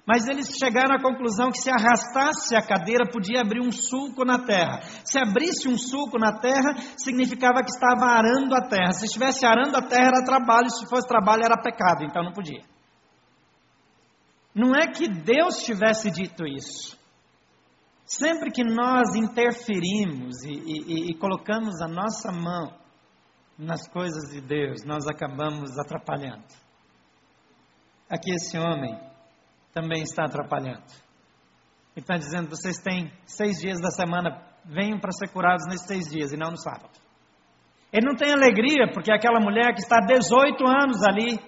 Mas 0.05 0.27
eles 0.27 0.57
chegaram 0.57 0.95
à 0.95 1.01
conclusão 1.01 1.51
que 1.51 1.59
se 1.59 1.69
arrastasse 1.69 2.55
a 2.55 2.61
cadeira 2.61 3.05
podia 3.05 3.41
abrir 3.41 3.61
um 3.61 3.71
sulco 3.71 4.25
na 4.25 4.39
terra. 4.39 4.81
Se 5.05 5.19
abrisse 5.19 5.67
um 5.69 5.77
sulco 5.77 6.17
na 6.17 6.39
terra, 6.39 6.73
significava 6.97 7.61
que 7.61 7.69
estava 7.69 8.05
arando 8.11 8.55
a 8.55 8.67
terra. 8.67 8.93
Se 8.93 9.05
estivesse 9.05 9.45
arando 9.45 9.75
a 9.77 9.81
terra 9.81 10.07
era 10.07 10.25
trabalho, 10.25 10.69
se 10.71 10.89
fosse 10.89 11.07
trabalho 11.07 11.43
era 11.45 11.61
pecado, 11.61 12.03
então 12.03 12.23
não 12.23 12.33
podia. 12.33 12.63
Não 14.55 14.75
é 14.75 14.87
que 14.87 15.07
Deus 15.07 15.63
tivesse 15.63 16.09
dito 16.09 16.45
isso. 16.47 16.99
Sempre 18.11 18.51
que 18.51 18.61
nós 18.61 19.15
interferimos 19.15 20.43
e, 20.43 20.51
e, 20.51 21.11
e, 21.11 21.17
colocamos 21.17 21.81
a 21.81 21.87
nossa 21.87 22.29
mão 22.29 22.77
nas 23.57 23.87
coisas 23.87 24.29
de 24.33 24.41
Deus, 24.41 24.83
nós 24.83 25.07
acabamos 25.07 25.79
atrapalhando. 25.79 26.43
Aqui 28.09 28.31
esse 28.33 28.57
homem 28.57 28.99
também 29.71 30.03
está 30.03 30.25
atrapalhando. 30.25 30.83
Ele 31.95 32.03
está 32.03 32.17
dizendo: 32.17 32.49
vocês 32.49 32.75
têm 32.83 33.13
seis 33.25 33.61
dias 33.61 33.79
da 33.79 33.91
semana, 33.91 34.45
venham 34.65 34.99
para 34.99 35.13
ser 35.13 35.29
curados 35.29 35.65
nesses 35.67 35.87
seis 35.87 36.09
dias 36.11 36.33
e 36.33 36.37
não 36.37 36.51
no 36.51 36.57
sábado. 36.57 36.99
Ele 37.93 38.05
não 38.05 38.15
tem 38.15 38.33
alegria 38.33 38.91
porque 38.93 39.09
aquela 39.09 39.39
mulher 39.39 39.73
que 39.73 39.79
está 39.79 39.99
há 39.99 40.05
18 40.05 40.61
anos 40.67 41.01
ali 41.01 41.39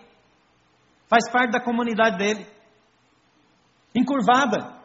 faz 1.10 1.30
parte 1.30 1.52
da 1.52 1.62
comunidade 1.62 2.18
dele, 2.18 2.48
encurvada. 3.94 4.82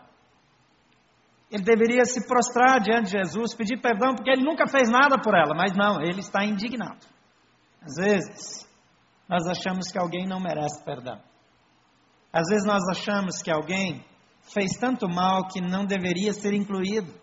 Ele 1.50 1.62
deveria 1.62 2.04
se 2.04 2.26
prostrar 2.26 2.80
diante 2.80 3.06
de 3.06 3.18
Jesus, 3.18 3.54
pedir 3.54 3.80
perdão, 3.80 4.14
porque 4.14 4.30
ele 4.30 4.44
nunca 4.44 4.66
fez 4.66 4.90
nada 4.90 5.18
por 5.18 5.34
ela, 5.34 5.54
mas 5.54 5.74
não, 5.74 6.02
ele 6.02 6.20
está 6.20 6.44
indignado. 6.44 7.06
Às 7.80 7.94
vezes, 7.96 8.68
nós 9.28 9.46
achamos 9.46 9.90
que 9.90 9.98
alguém 9.98 10.26
não 10.26 10.40
merece 10.40 10.82
perdão. 10.84 11.18
Às 12.30 12.48
vezes, 12.48 12.66
nós 12.66 12.82
achamos 12.90 13.40
que 13.40 13.50
alguém 13.50 14.04
fez 14.52 14.72
tanto 14.78 15.08
mal 15.08 15.48
que 15.48 15.60
não 15.60 15.86
deveria 15.86 16.32
ser 16.34 16.52
incluído, 16.52 17.14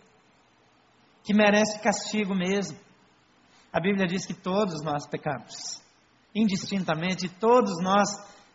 que 1.24 1.34
merece 1.34 1.80
castigo 1.80 2.36
mesmo. 2.36 2.78
A 3.72 3.80
Bíblia 3.80 4.08
diz 4.08 4.26
que 4.26 4.34
todos 4.34 4.84
nós 4.84 5.08
pecamos, 5.08 5.82
indistintamente, 6.34 7.30
todos 7.30 7.74
nós 7.84 8.10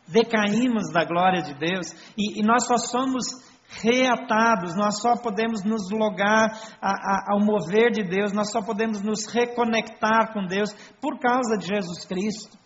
decaímos 0.09 0.91
da 0.93 1.05
glória 1.05 1.43
de 1.43 1.55
Deus, 1.55 1.93
e, 2.17 2.41
e 2.41 2.43
nós 2.43 2.65
só 2.65 2.77
somos 2.77 3.27
reatados, 3.71 4.75
nós 4.77 5.01
só 5.01 5.17
podemos 5.17 5.63
nos 5.65 5.91
logar 5.91 6.51
a, 6.81 6.91
a, 6.91 7.33
ao 7.33 7.41
mover 7.41 7.91
de 7.93 8.03
Deus, 8.03 8.33
nós 8.33 8.51
só 8.51 8.61
podemos 8.61 9.01
nos 9.01 9.27
reconectar 9.27 10.33
com 10.33 10.45
Deus 10.45 10.73
por 11.01 11.19
causa 11.19 11.57
de 11.57 11.67
Jesus 11.67 12.05
Cristo. 12.05 12.59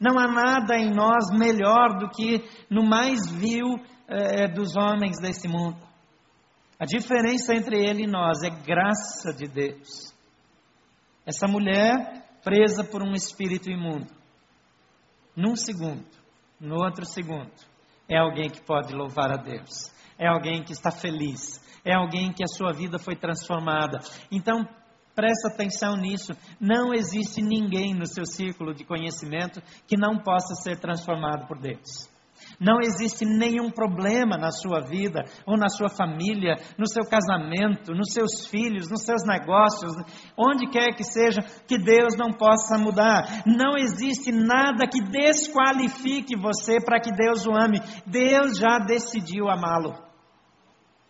Não 0.00 0.18
há 0.18 0.26
nada 0.26 0.76
em 0.76 0.90
nós 0.92 1.30
melhor 1.30 1.98
do 1.98 2.08
que 2.08 2.44
no 2.70 2.84
mais 2.84 3.30
vil 3.30 3.76
eh, 4.08 4.48
dos 4.48 4.76
homens 4.76 5.18
desse 5.20 5.48
mundo. 5.48 5.78
A 6.78 6.84
diferença 6.84 7.54
entre 7.54 7.78
ele 7.78 8.04
e 8.04 8.06
nós 8.06 8.42
é 8.42 8.50
graça 8.50 9.32
de 9.32 9.46
Deus. 9.46 10.14
Essa 11.24 11.46
mulher 11.48 12.24
presa 12.44 12.84
por 12.84 13.02
um 13.02 13.12
espírito 13.12 13.70
imundo, 13.70 14.12
num 15.34 15.56
segundo, 15.56 16.06
no 16.60 16.76
outro 16.76 17.04
segundo, 17.06 17.50
é 18.08 18.18
alguém 18.18 18.50
que 18.50 18.62
pode 18.62 18.94
louvar 18.94 19.32
a 19.32 19.36
Deus 19.36 19.95
é 20.18 20.28
alguém 20.28 20.62
que 20.62 20.72
está 20.72 20.90
feliz, 20.90 21.60
é 21.84 21.94
alguém 21.94 22.32
que 22.32 22.42
a 22.42 22.48
sua 22.48 22.72
vida 22.72 22.98
foi 22.98 23.16
transformada. 23.16 23.98
Então, 24.30 24.66
presta 25.14 25.48
atenção 25.48 25.96
nisso. 25.96 26.32
Não 26.60 26.92
existe 26.92 27.40
ninguém 27.40 27.94
no 27.94 28.06
seu 28.06 28.26
círculo 28.26 28.74
de 28.74 28.84
conhecimento 28.84 29.62
que 29.86 29.96
não 29.96 30.18
possa 30.18 30.54
ser 30.54 30.78
transformado 30.78 31.46
por 31.46 31.58
Deus. 31.58 32.14
Não 32.60 32.80
existe 32.80 33.24
nenhum 33.24 33.70
problema 33.70 34.36
na 34.36 34.50
sua 34.50 34.80
vida, 34.80 35.24
ou 35.46 35.56
na 35.56 35.68
sua 35.68 35.88
família, 35.88 36.54
no 36.78 36.88
seu 36.88 37.02
casamento, 37.04 37.92
nos 37.92 38.12
seus 38.12 38.46
filhos, 38.46 38.88
nos 38.90 39.02
seus 39.02 39.24
negócios, 39.26 39.92
onde 40.36 40.70
quer 40.70 40.94
que 40.94 41.04
seja, 41.04 41.40
que 41.66 41.78
Deus 41.78 42.16
não 42.16 42.30
possa 42.30 42.78
mudar. 42.78 43.42
Não 43.46 43.76
existe 43.76 44.32
nada 44.32 44.86
que 44.86 45.00
desqualifique 45.00 46.36
você 46.36 46.78
para 46.80 47.00
que 47.00 47.10
Deus 47.10 47.46
o 47.46 47.52
ame. 47.52 47.80
Deus 48.06 48.58
já 48.58 48.78
decidiu 48.78 49.48
amá-lo. 49.48 50.05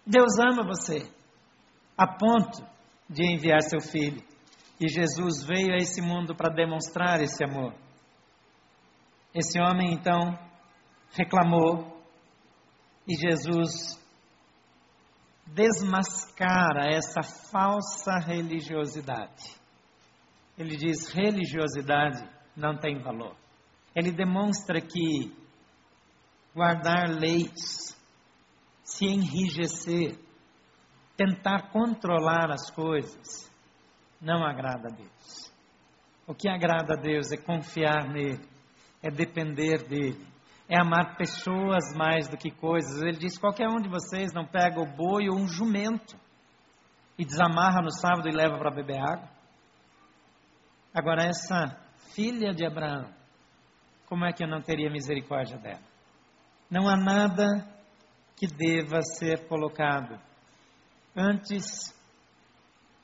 Deus 0.06 0.38
ama 0.38 0.62
você, 0.62 1.10
a 1.98 2.06
ponto 2.06 2.64
de 3.10 3.24
enviar 3.24 3.60
seu 3.62 3.80
filho. 3.80 4.22
E 4.78 4.88
Jesus 4.88 5.44
veio 5.44 5.72
a 5.72 5.78
esse 5.78 6.00
mundo 6.00 6.34
para 6.36 6.54
demonstrar 6.54 7.20
esse 7.20 7.42
amor. 7.42 7.74
Esse 9.34 9.58
homem 9.60 9.92
então 9.92 10.38
reclamou 11.12 11.96
e 13.08 13.14
Jesus 13.14 13.98
desmascara 15.46 16.90
essa 16.90 17.22
falsa 17.50 18.18
religiosidade. 18.18 19.54
Ele 20.58 20.76
diz: 20.76 21.08
religiosidade 21.08 22.28
não 22.56 22.76
tem 22.76 23.00
valor. 23.02 23.36
Ele 23.94 24.12
demonstra 24.12 24.80
que 24.80 25.34
guardar 26.54 27.08
leis, 27.08 27.95
se 28.96 29.04
enrijecer, 29.06 30.18
tentar 31.16 31.70
controlar 31.70 32.50
as 32.50 32.70
coisas, 32.70 33.50
não 34.20 34.44
agrada 34.44 34.88
a 34.88 34.96
Deus. 34.96 35.52
O 36.26 36.34
que 36.34 36.48
agrada 36.48 36.94
a 36.94 37.00
Deus 37.00 37.30
é 37.30 37.36
confiar 37.36 38.08
nele, 38.08 38.40
é 39.02 39.10
depender 39.10 39.86
dele, 39.86 40.26
é 40.68 40.80
amar 40.80 41.16
pessoas 41.16 41.94
mais 41.94 42.26
do 42.28 42.36
que 42.36 42.50
coisas. 42.50 43.02
Ele 43.02 43.18
diz: 43.18 43.38
qualquer 43.38 43.68
um 43.68 43.80
de 43.80 43.88
vocês 43.88 44.32
não 44.32 44.46
pega 44.46 44.80
o 44.80 44.86
boi 44.86 45.28
ou 45.28 45.36
um 45.36 45.46
jumento 45.46 46.16
e 47.18 47.24
desamarra 47.24 47.82
no 47.82 47.92
sábado 47.92 48.28
e 48.28 48.32
leva 48.32 48.58
para 48.58 48.74
beber 48.74 48.98
água? 48.98 49.28
Agora, 50.92 51.24
essa 51.24 51.78
filha 52.14 52.54
de 52.54 52.64
Abraão, 52.64 53.10
como 54.06 54.24
é 54.24 54.32
que 54.32 54.42
eu 54.42 54.48
não 54.48 54.62
teria 54.62 54.90
misericórdia 54.90 55.58
dela? 55.58 55.82
Não 56.70 56.88
há 56.88 56.96
nada 56.96 57.75
que 58.36 58.46
deva 58.46 59.00
ser 59.02 59.48
colocado 59.48 60.20
antes 61.16 61.94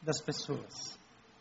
das 0.02 0.20
pessoas. 0.22 0.98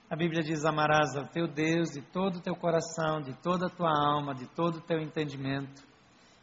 A 0.10 0.16
Bíblia 0.16 0.42
diz: 0.42 0.66
Amarás 0.66 1.16
ao 1.16 1.28
teu 1.28 1.48
Deus 1.48 1.92
de 1.92 2.02
todo 2.02 2.38
o 2.38 2.42
teu 2.42 2.56
coração, 2.56 3.22
de 3.22 3.34
toda 3.42 3.68
a 3.68 3.70
tua 3.70 3.92
alma, 3.92 4.34
de 4.34 4.48
todo 4.48 4.78
o 4.78 4.82
teu 4.82 5.00
entendimento, 5.00 5.84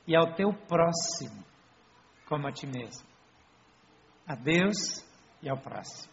e 0.07 0.17
ao 0.17 0.35
teu 0.35 0.53
próximo 0.53 1.45
como 2.27 2.47
a 2.47 2.53
ti 2.53 2.67
mesmo. 2.67 3.07
A 4.27 4.35
Deus 4.35 5.05
e 5.43 5.49
ao 5.49 5.59
próximo. 5.59 6.13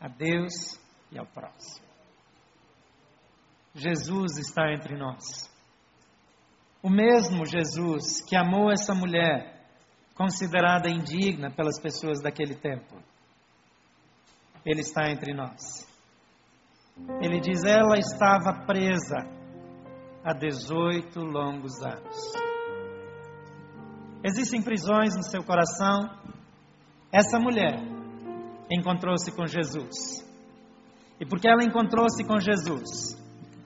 A 0.00 0.08
Deus 0.08 0.78
e 1.12 1.18
ao 1.18 1.26
próximo. 1.26 1.86
Jesus 3.74 4.38
está 4.38 4.72
entre 4.72 4.96
nós. 4.96 5.48
O 6.82 6.90
mesmo 6.90 7.44
Jesus 7.44 8.22
que 8.28 8.36
amou 8.36 8.70
essa 8.70 8.94
mulher, 8.94 9.57
considerada 10.18 10.90
indigna 10.90 11.48
pelas 11.48 11.80
pessoas 11.80 12.20
daquele 12.20 12.56
tempo, 12.56 12.96
ele 14.66 14.80
está 14.80 15.08
entre 15.08 15.32
nós. 15.32 15.86
Ele 17.22 17.40
diz: 17.40 17.62
ela 17.62 17.96
estava 17.96 18.66
presa 18.66 19.18
há 20.24 20.34
18 20.34 21.20
longos 21.20 21.80
anos. 21.80 22.32
Existem 24.24 24.60
prisões 24.60 25.14
no 25.14 25.22
seu 25.22 25.44
coração. 25.44 26.10
Essa 27.12 27.38
mulher 27.38 27.78
encontrou-se 28.68 29.30
com 29.30 29.46
Jesus. 29.46 30.26
E 31.20 31.24
porque 31.24 31.48
ela 31.48 31.62
encontrou-se 31.62 32.24
com 32.24 32.38
Jesus, 32.40 33.16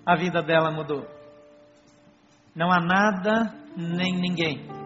a 0.04 0.14
vida 0.14 0.42
dela 0.42 0.70
mudou. 0.70 1.06
Não 2.54 2.70
há 2.70 2.80
nada 2.80 3.54
nem 3.74 4.14
ninguém 4.14 4.81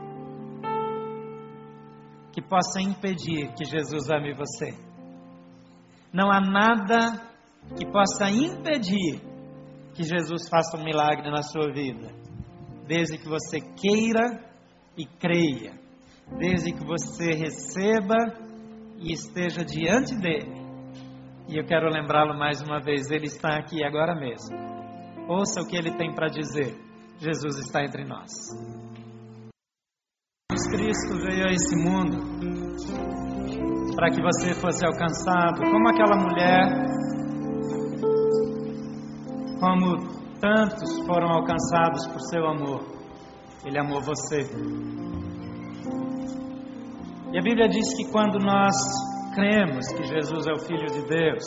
que 2.37 2.43
possa 2.43 2.83
impedir 2.83 3.51
que 3.55 3.65
Jesus 3.65 4.11
ame 4.11 4.35
você. 4.35 4.75
Não 6.13 6.31
há 6.31 6.39
nada 6.39 7.19
que 7.79 7.87
possa 7.87 8.31
impedir 8.31 9.23
que 9.95 10.03
Jesus 10.03 10.47
faça 10.47 10.77
um 10.77 10.85
milagre 10.85 11.31
na 11.31 11.41
sua 11.41 11.73
vida, 11.73 12.13
desde 12.87 13.17
que 13.17 13.27
você 13.27 13.59
queira 13.59 14.45
e 14.99 15.07
creia, 15.07 15.81
desde 16.39 16.75
que 16.75 16.85
você 16.85 17.31
receba 17.31 18.19
e 18.99 19.15
esteja 19.15 19.65
diante 19.65 20.15
dele. 20.15 20.61
E 21.49 21.57
eu 21.59 21.65
quero 21.65 21.89
lembrá-lo 21.89 22.39
mais 22.39 22.61
uma 22.61 22.83
vez, 22.83 23.11
ele 23.11 23.29
está 23.29 23.57
aqui 23.57 23.83
agora 23.83 24.15
mesmo. 24.15 24.55
Ouça 25.27 25.63
o 25.63 25.67
que 25.67 25.75
ele 25.75 25.97
tem 25.97 26.15
para 26.15 26.29
dizer. 26.29 26.77
Jesus 27.19 27.61
está 27.61 27.83
entre 27.83 28.05
nós. 28.05 28.31
Cristo 30.71 31.19
veio 31.25 31.47
a 31.47 31.53
esse 31.53 31.77
mundo 31.77 32.17
para 33.95 34.11
que 34.11 34.21
você 34.23 34.55
fosse 34.55 34.85
alcançado, 34.85 35.63
como 35.71 35.89
aquela 35.89 36.17
mulher, 36.17 36.87
como 39.59 39.97
tantos 40.39 40.99
foram 41.07 41.29
alcançados 41.29 42.07
por 42.09 42.21
seu 42.21 42.47
amor. 42.47 42.85
Ele 43.65 43.79
amou 43.79 44.03
você. 44.03 44.43
E 47.33 47.39
a 47.39 47.43
Bíblia 47.43 47.69
diz 47.69 47.97
que 47.97 48.11
quando 48.13 48.39
nós 48.39 48.77
cremos 49.35 49.87
que 49.89 50.05
Jesus 50.05 50.47
é 50.47 50.53
o 50.53 50.61
Filho 50.61 50.87
de 50.87 51.07
Deus, 51.09 51.45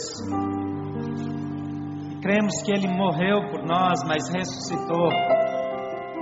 cremos 2.21 2.61
que 2.63 2.71
Ele 2.71 2.87
morreu 2.87 3.47
por 3.49 3.63
nós, 3.65 4.03
mas 4.07 4.27
ressuscitou, 4.29 5.09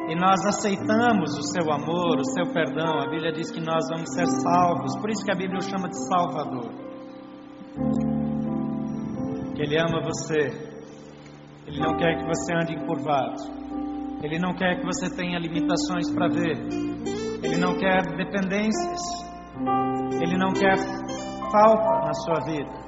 e 0.07 0.15
nós 0.15 0.39
aceitamos 0.45 1.37
o 1.37 1.43
seu 1.43 1.69
amor, 1.69 2.17
o 2.17 2.23
seu 2.23 2.45
perdão, 2.53 2.99
a 2.99 3.09
Bíblia 3.09 3.33
diz 3.33 3.51
que 3.51 3.59
nós 3.59 3.85
vamos 3.89 4.09
ser 4.13 4.25
salvos. 4.41 4.95
Por 5.01 5.09
isso 5.09 5.25
que 5.25 5.31
a 5.31 5.35
Bíblia 5.35 5.59
o 5.59 5.61
chama 5.61 5.89
de 5.89 5.97
Salvador. 6.07 6.71
Ele 9.57 9.77
ama 9.77 10.01
você. 10.01 10.47
Ele 11.67 11.79
não 11.79 11.97
quer 11.97 12.17
que 12.17 12.25
você 12.25 12.53
ande 12.53 12.73
encurvado. 12.73 13.35
Ele 14.23 14.39
não 14.39 14.53
quer 14.53 14.79
que 14.79 14.85
você 14.85 15.13
tenha 15.13 15.37
limitações 15.39 16.09
para 16.09 16.29
ver. 16.29 16.57
Ele 17.43 17.57
não 17.57 17.77
quer 17.77 18.01
dependências. 18.15 19.01
Ele 20.21 20.37
não 20.37 20.53
quer 20.53 20.77
falta 21.51 22.05
na 22.05 22.13
sua 22.13 22.45
vida. 22.45 22.87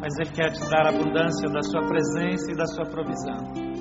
Mas 0.00 0.18
Ele 0.18 0.30
quer 0.30 0.50
te 0.50 0.68
dar 0.68 0.88
abundância 0.88 1.48
da 1.48 1.62
sua 1.62 1.86
presença 1.86 2.50
e 2.50 2.56
da 2.56 2.66
sua 2.66 2.84
provisão. 2.84 3.71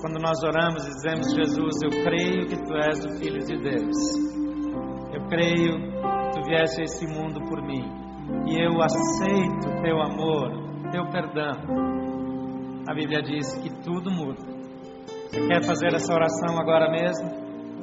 Quando 0.00 0.18
nós 0.18 0.42
oramos 0.42 0.86
e 0.86 0.94
dizemos, 0.94 1.30
Jesus, 1.34 1.82
eu 1.82 1.90
creio 2.02 2.46
que 2.46 2.56
tu 2.56 2.74
és 2.74 3.04
o 3.04 3.18
Filho 3.18 3.38
de 3.40 3.58
Deus. 3.58 3.96
Eu 5.12 5.26
creio 5.28 5.76
que 5.76 6.40
tu 6.40 6.46
vieste 6.46 6.80
a 6.80 6.84
esse 6.84 7.06
mundo 7.06 7.38
por 7.46 7.60
mim. 7.62 7.84
E 8.46 8.58
eu 8.64 8.80
aceito 8.80 9.82
teu 9.82 10.00
amor, 10.00 10.90
teu 10.90 11.04
perdão. 11.10 11.52
A 12.88 12.94
Bíblia 12.94 13.22
diz 13.22 13.52
que 13.58 13.68
tudo 13.82 14.10
muda. 14.10 14.40
Você 15.28 15.46
quer 15.46 15.62
fazer 15.64 15.94
essa 15.94 16.14
oração 16.14 16.58
agora 16.58 16.90
mesmo? 16.90 17.28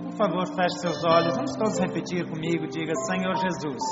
Por 0.06 0.18
favor, 0.18 0.48
feche 0.56 0.80
seus 0.80 1.04
olhos. 1.04 1.36
Vamos 1.36 1.56
todos 1.56 1.78
repetir 1.78 2.28
comigo. 2.28 2.66
Diga: 2.66 2.96
Senhor 2.96 3.36
Jesus, 3.36 3.84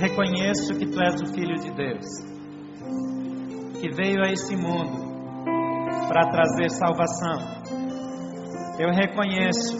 reconheço 0.00 0.72
que 0.78 0.86
tu 0.86 0.98
és 1.02 1.20
o 1.20 1.26
Filho 1.34 1.56
de 1.56 1.70
Deus, 1.74 2.06
que 3.78 3.90
veio 3.90 4.24
a 4.24 4.32
esse 4.32 4.56
mundo 4.56 5.05
para 6.08 6.30
trazer 6.30 6.70
salvação. 6.70 7.66
Eu 8.78 8.90
reconheço 8.90 9.76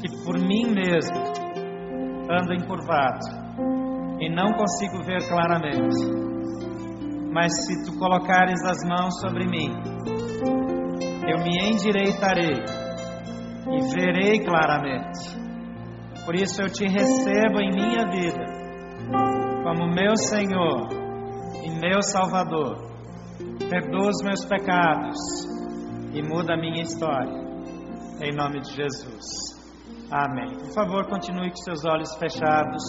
que 0.00 0.24
por 0.24 0.38
mim 0.38 0.72
mesmo 0.72 1.16
ando 2.30 2.54
encurvado 2.54 3.46
e 4.20 4.28
não 4.30 4.52
consigo 4.52 5.02
ver 5.04 5.26
claramente. 5.28 6.26
Mas 7.32 7.52
se 7.66 7.84
tu 7.84 7.98
colocares 7.98 8.62
as 8.64 8.78
mãos 8.88 9.20
sobre 9.20 9.46
mim, 9.46 9.70
eu 11.28 11.38
me 11.42 11.70
endireitarei 11.70 12.62
e 13.68 13.94
verei 13.94 14.44
claramente. 14.44 15.36
Por 16.24 16.34
isso 16.34 16.62
eu 16.62 16.68
te 16.68 16.84
recebo 16.86 17.60
em 17.60 17.70
minha 17.72 18.08
vida 18.10 18.44
como 19.62 19.92
meu 19.92 20.16
Senhor 20.16 20.88
e 21.64 21.70
meu 21.80 22.02
Salvador 22.02 22.85
perdoa 23.68 24.10
os 24.10 24.22
meus 24.22 24.44
pecados 24.44 25.16
e 26.12 26.22
muda 26.22 26.54
a 26.54 26.56
minha 26.56 26.82
história. 26.82 27.46
Em 28.20 28.34
nome 28.34 28.60
de 28.60 28.74
Jesus. 28.74 29.56
Amém. 30.10 30.56
Por 30.56 30.72
favor, 30.72 31.06
continue 31.08 31.50
com 31.50 31.56
seus 31.56 31.84
olhos 31.84 32.14
fechados. 32.16 32.82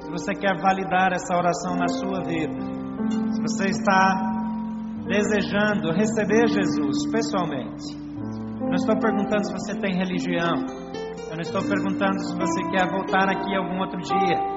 Se 0.00 0.10
você 0.10 0.34
quer 0.34 0.60
validar 0.60 1.12
essa 1.12 1.36
oração 1.36 1.76
na 1.76 1.88
sua 1.88 2.22
vida, 2.22 2.54
se 3.32 3.40
você 3.40 3.70
está 3.70 4.34
desejando 5.06 5.92
receber 5.92 6.46
Jesus 6.48 7.10
pessoalmente, 7.10 7.96
eu 8.60 8.66
não 8.66 8.74
estou 8.74 8.98
perguntando 8.98 9.46
se 9.46 9.52
você 9.52 9.74
tem 9.80 9.96
religião, 9.96 10.64
eu 11.30 11.34
não 11.34 11.42
estou 11.42 11.62
perguntando 11.62 12.20
se 12.20 12.34
você 12.36 12.62
quer 12.70 12.90
voltar 12.90 13.28
aqui 13.28 13.54
algum 13.56 13.80
outro 13.80 13.98
dia, 14.00 14.54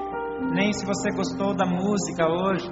nem 0.52 0.72
se 0.72 0.86
você 0.86 1.10
gostou 1.14 1.54
da 1.54 1.66
música 1.66 2.28
hoje, 2.28 2.68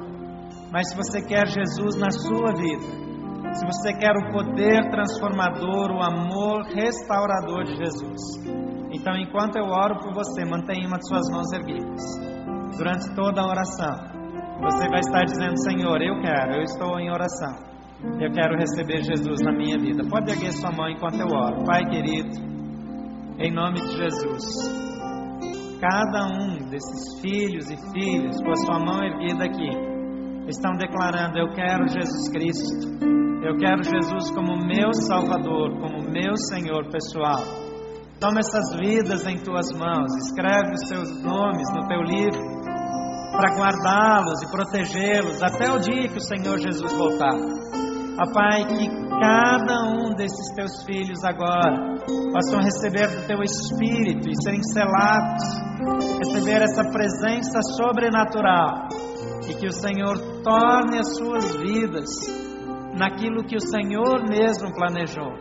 mas 0.77 0.91
se 0.91 0.95
você 0.95 1.23
quer 1.23 1.47
Jesus 1.47 1.97
na 1.97 2.11
sua 2.11 2.53
vida, 2.53 2.85
se 3.55 3.65
você 3.65 3.95
quer 3.95 4.13
o 4.13 4.31
poder 4.31 4.91
transformador, 4.91 5.91
o 5.91 6.03
amor 6.03 6.67
restaurador 6.67 7.65
de 7.65 7.77
Jesus, 7.77 8.21
então 8.93 9.17
enquanto 9.17 9.57
eu 9.57 9.65
oro 9.71 9.97
por 10.01 10.13
você, 10.13 10.45
mantenha 10.45 10.87
uma 10.87 10.99
de 10.99 11.09
suas 11.09 11.31
mãos 11.31 11.51
erguidas. 11.55 12.03
Durante 12.77 13.09
toda 13.15 13.41
a 13.41 13.49
oração, 13.49 13.97
você 14.61 14.87
vai 14.91 15.01
estar 15.01 15.25
dizendo: 15.25 15.57
Senhor, 15.63 16.03
eu 16.03 16.21
quero, 16.21 16.57
eu 16.57 16.63
estou 16.65 17.01
em 17.01 17.11
oração. 17.11 17.57
Eu 18.21 18.31
quero 18.33 18.59
receber 18.59 19.03
Jesus 19.03 19.41
na 19.41 19.53
minha 19.53 19.79
vida. 19.79 20.07
Pode 20.11 20.31
erguer 20.31 20.53
sua 20.53 20.73
mão 20.73 20.91
enquanto 20.91 21.19
eu 21.19 21.29
oro. 21.29 21.65
Pai 21.65 21.87
querido, 21.87 22.37
em 23.39 23.51
nome 23.51 23.81
de 23.81 23.97
Jesus, 23.97 24.45
cada 25.81 26.27
um 26.37 26.69
desses 26.69 27.19
filhos 27.23 27.71
e 27.71 27.77
filhas 27.95 28.37
com 28.43 28.51
a 28.51 28.57
sua 28.57 28.79
mão 28.79 29.03
erguida 29.03 29.47
aqui, 29.47 29.96
estão 30.49 30.77
declarando: 30.77 31.39
Eu 31.39 31.53
quero 31.53 31.89
Jesus 31.89 32.29
Cristo, 32.31 32.89
eu 33.43 33.57
quero 33.57 33.83
Jesus 33.83 34.31
como 34.31 34.57
meu 34.67 34.93
Salvador, 34.93 35.79
como 35.81 36.11
meu 36.11 36.37
Senhor 36.51 36.91
pessoal. 36.91 37.43
Toma 38.21 38.41
essas 38.41 38.75
vidas 38.81 39.27
em 39.27 39.37
tuas 39.39 39.71
mãos, 39.73 40.11
escreve 40.25 40.73
os 40.73 40.89
seus 40.89 41.23
nomes 41.23 41.69
no 41.75 41.87
teu 41.87 42.01
livro, 42.01 42.41
para 43.33 43.55
guardá-los 43.57 44.43
e 44.43 44.51
protegê-los 44.51 45.43
até 45.43 45.71
o 45.71 45.79
dia 45.79 46.09
que 46.09 46.17
o 46.17 46.21
Senhor 46.21 46.59
Jesus 46.59 46.93
voltar. 46.95 47.35
Pai, 48.33 48.65
que 48.65 48.89
cada 49.21 49.85
um 49.91 50.15
desses 50.17 50.55
teus 50.55 50.83
filhos 50.85 51.23
agora 51.23 51.77
possam 52.33 52.61
receber 52.61 53.09
do 53.09 53.27
teu 53.27 53.43
Espírito 53.43 54.31
e 54.31 54.43
serem 54.43 54.63
selados, 54.63 55.45
receber 56.25 56.63
essa 56.63 56.83
presença 56.91 57.61
sobrenatural 57.77 58.89
e 59.49 59.55
que 59.55 59.67
o 59.67 59.73
Senhor 59.73 60.17
torne 60.43 60.99
as 60.99 61.17
suas 61.17 61.55
vidas 61.57 62.09
naquilo 62.99 63.45
que 63.45 63.57
o 63.57 63.61
Senhor 63.61 64.29
mesmo 64.29 64.73
planejou. 64.75 65.33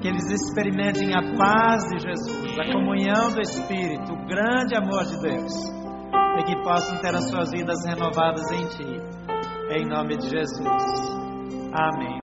Que 0.00 0.08
eles 0.08 0.30
experimentem 0.30 1.14
a 1.14 1.36
paz 1.36 1.82
de 1.88 1.98
Jesus, 1.98 2.58
a 2.58 2.72
comunhão 2.72 3.32
do 3.32 3.40
Espírito, 3.40 4.12
o 4.12 4.26
grande 4.26 4.76
amor 4.76 5.04
de 5.04 5.18
Deus, 5.20 5.52
e 6.38 6.44
que 6.44 6.62
possam 6.62 6.98
ter 7.00 7.14
as 7.14 7.28
suas 7.30 7.50
vidas 7.50 7.84
renovadas 7.86 8.50
em 8.52 8.66
Ti. 8.68 9.18
Em 9.70 9.86
nome 9.86 10.16
de 10.18 10.28
Jesus. 10.28 11.18
Amém. 11.72 12.16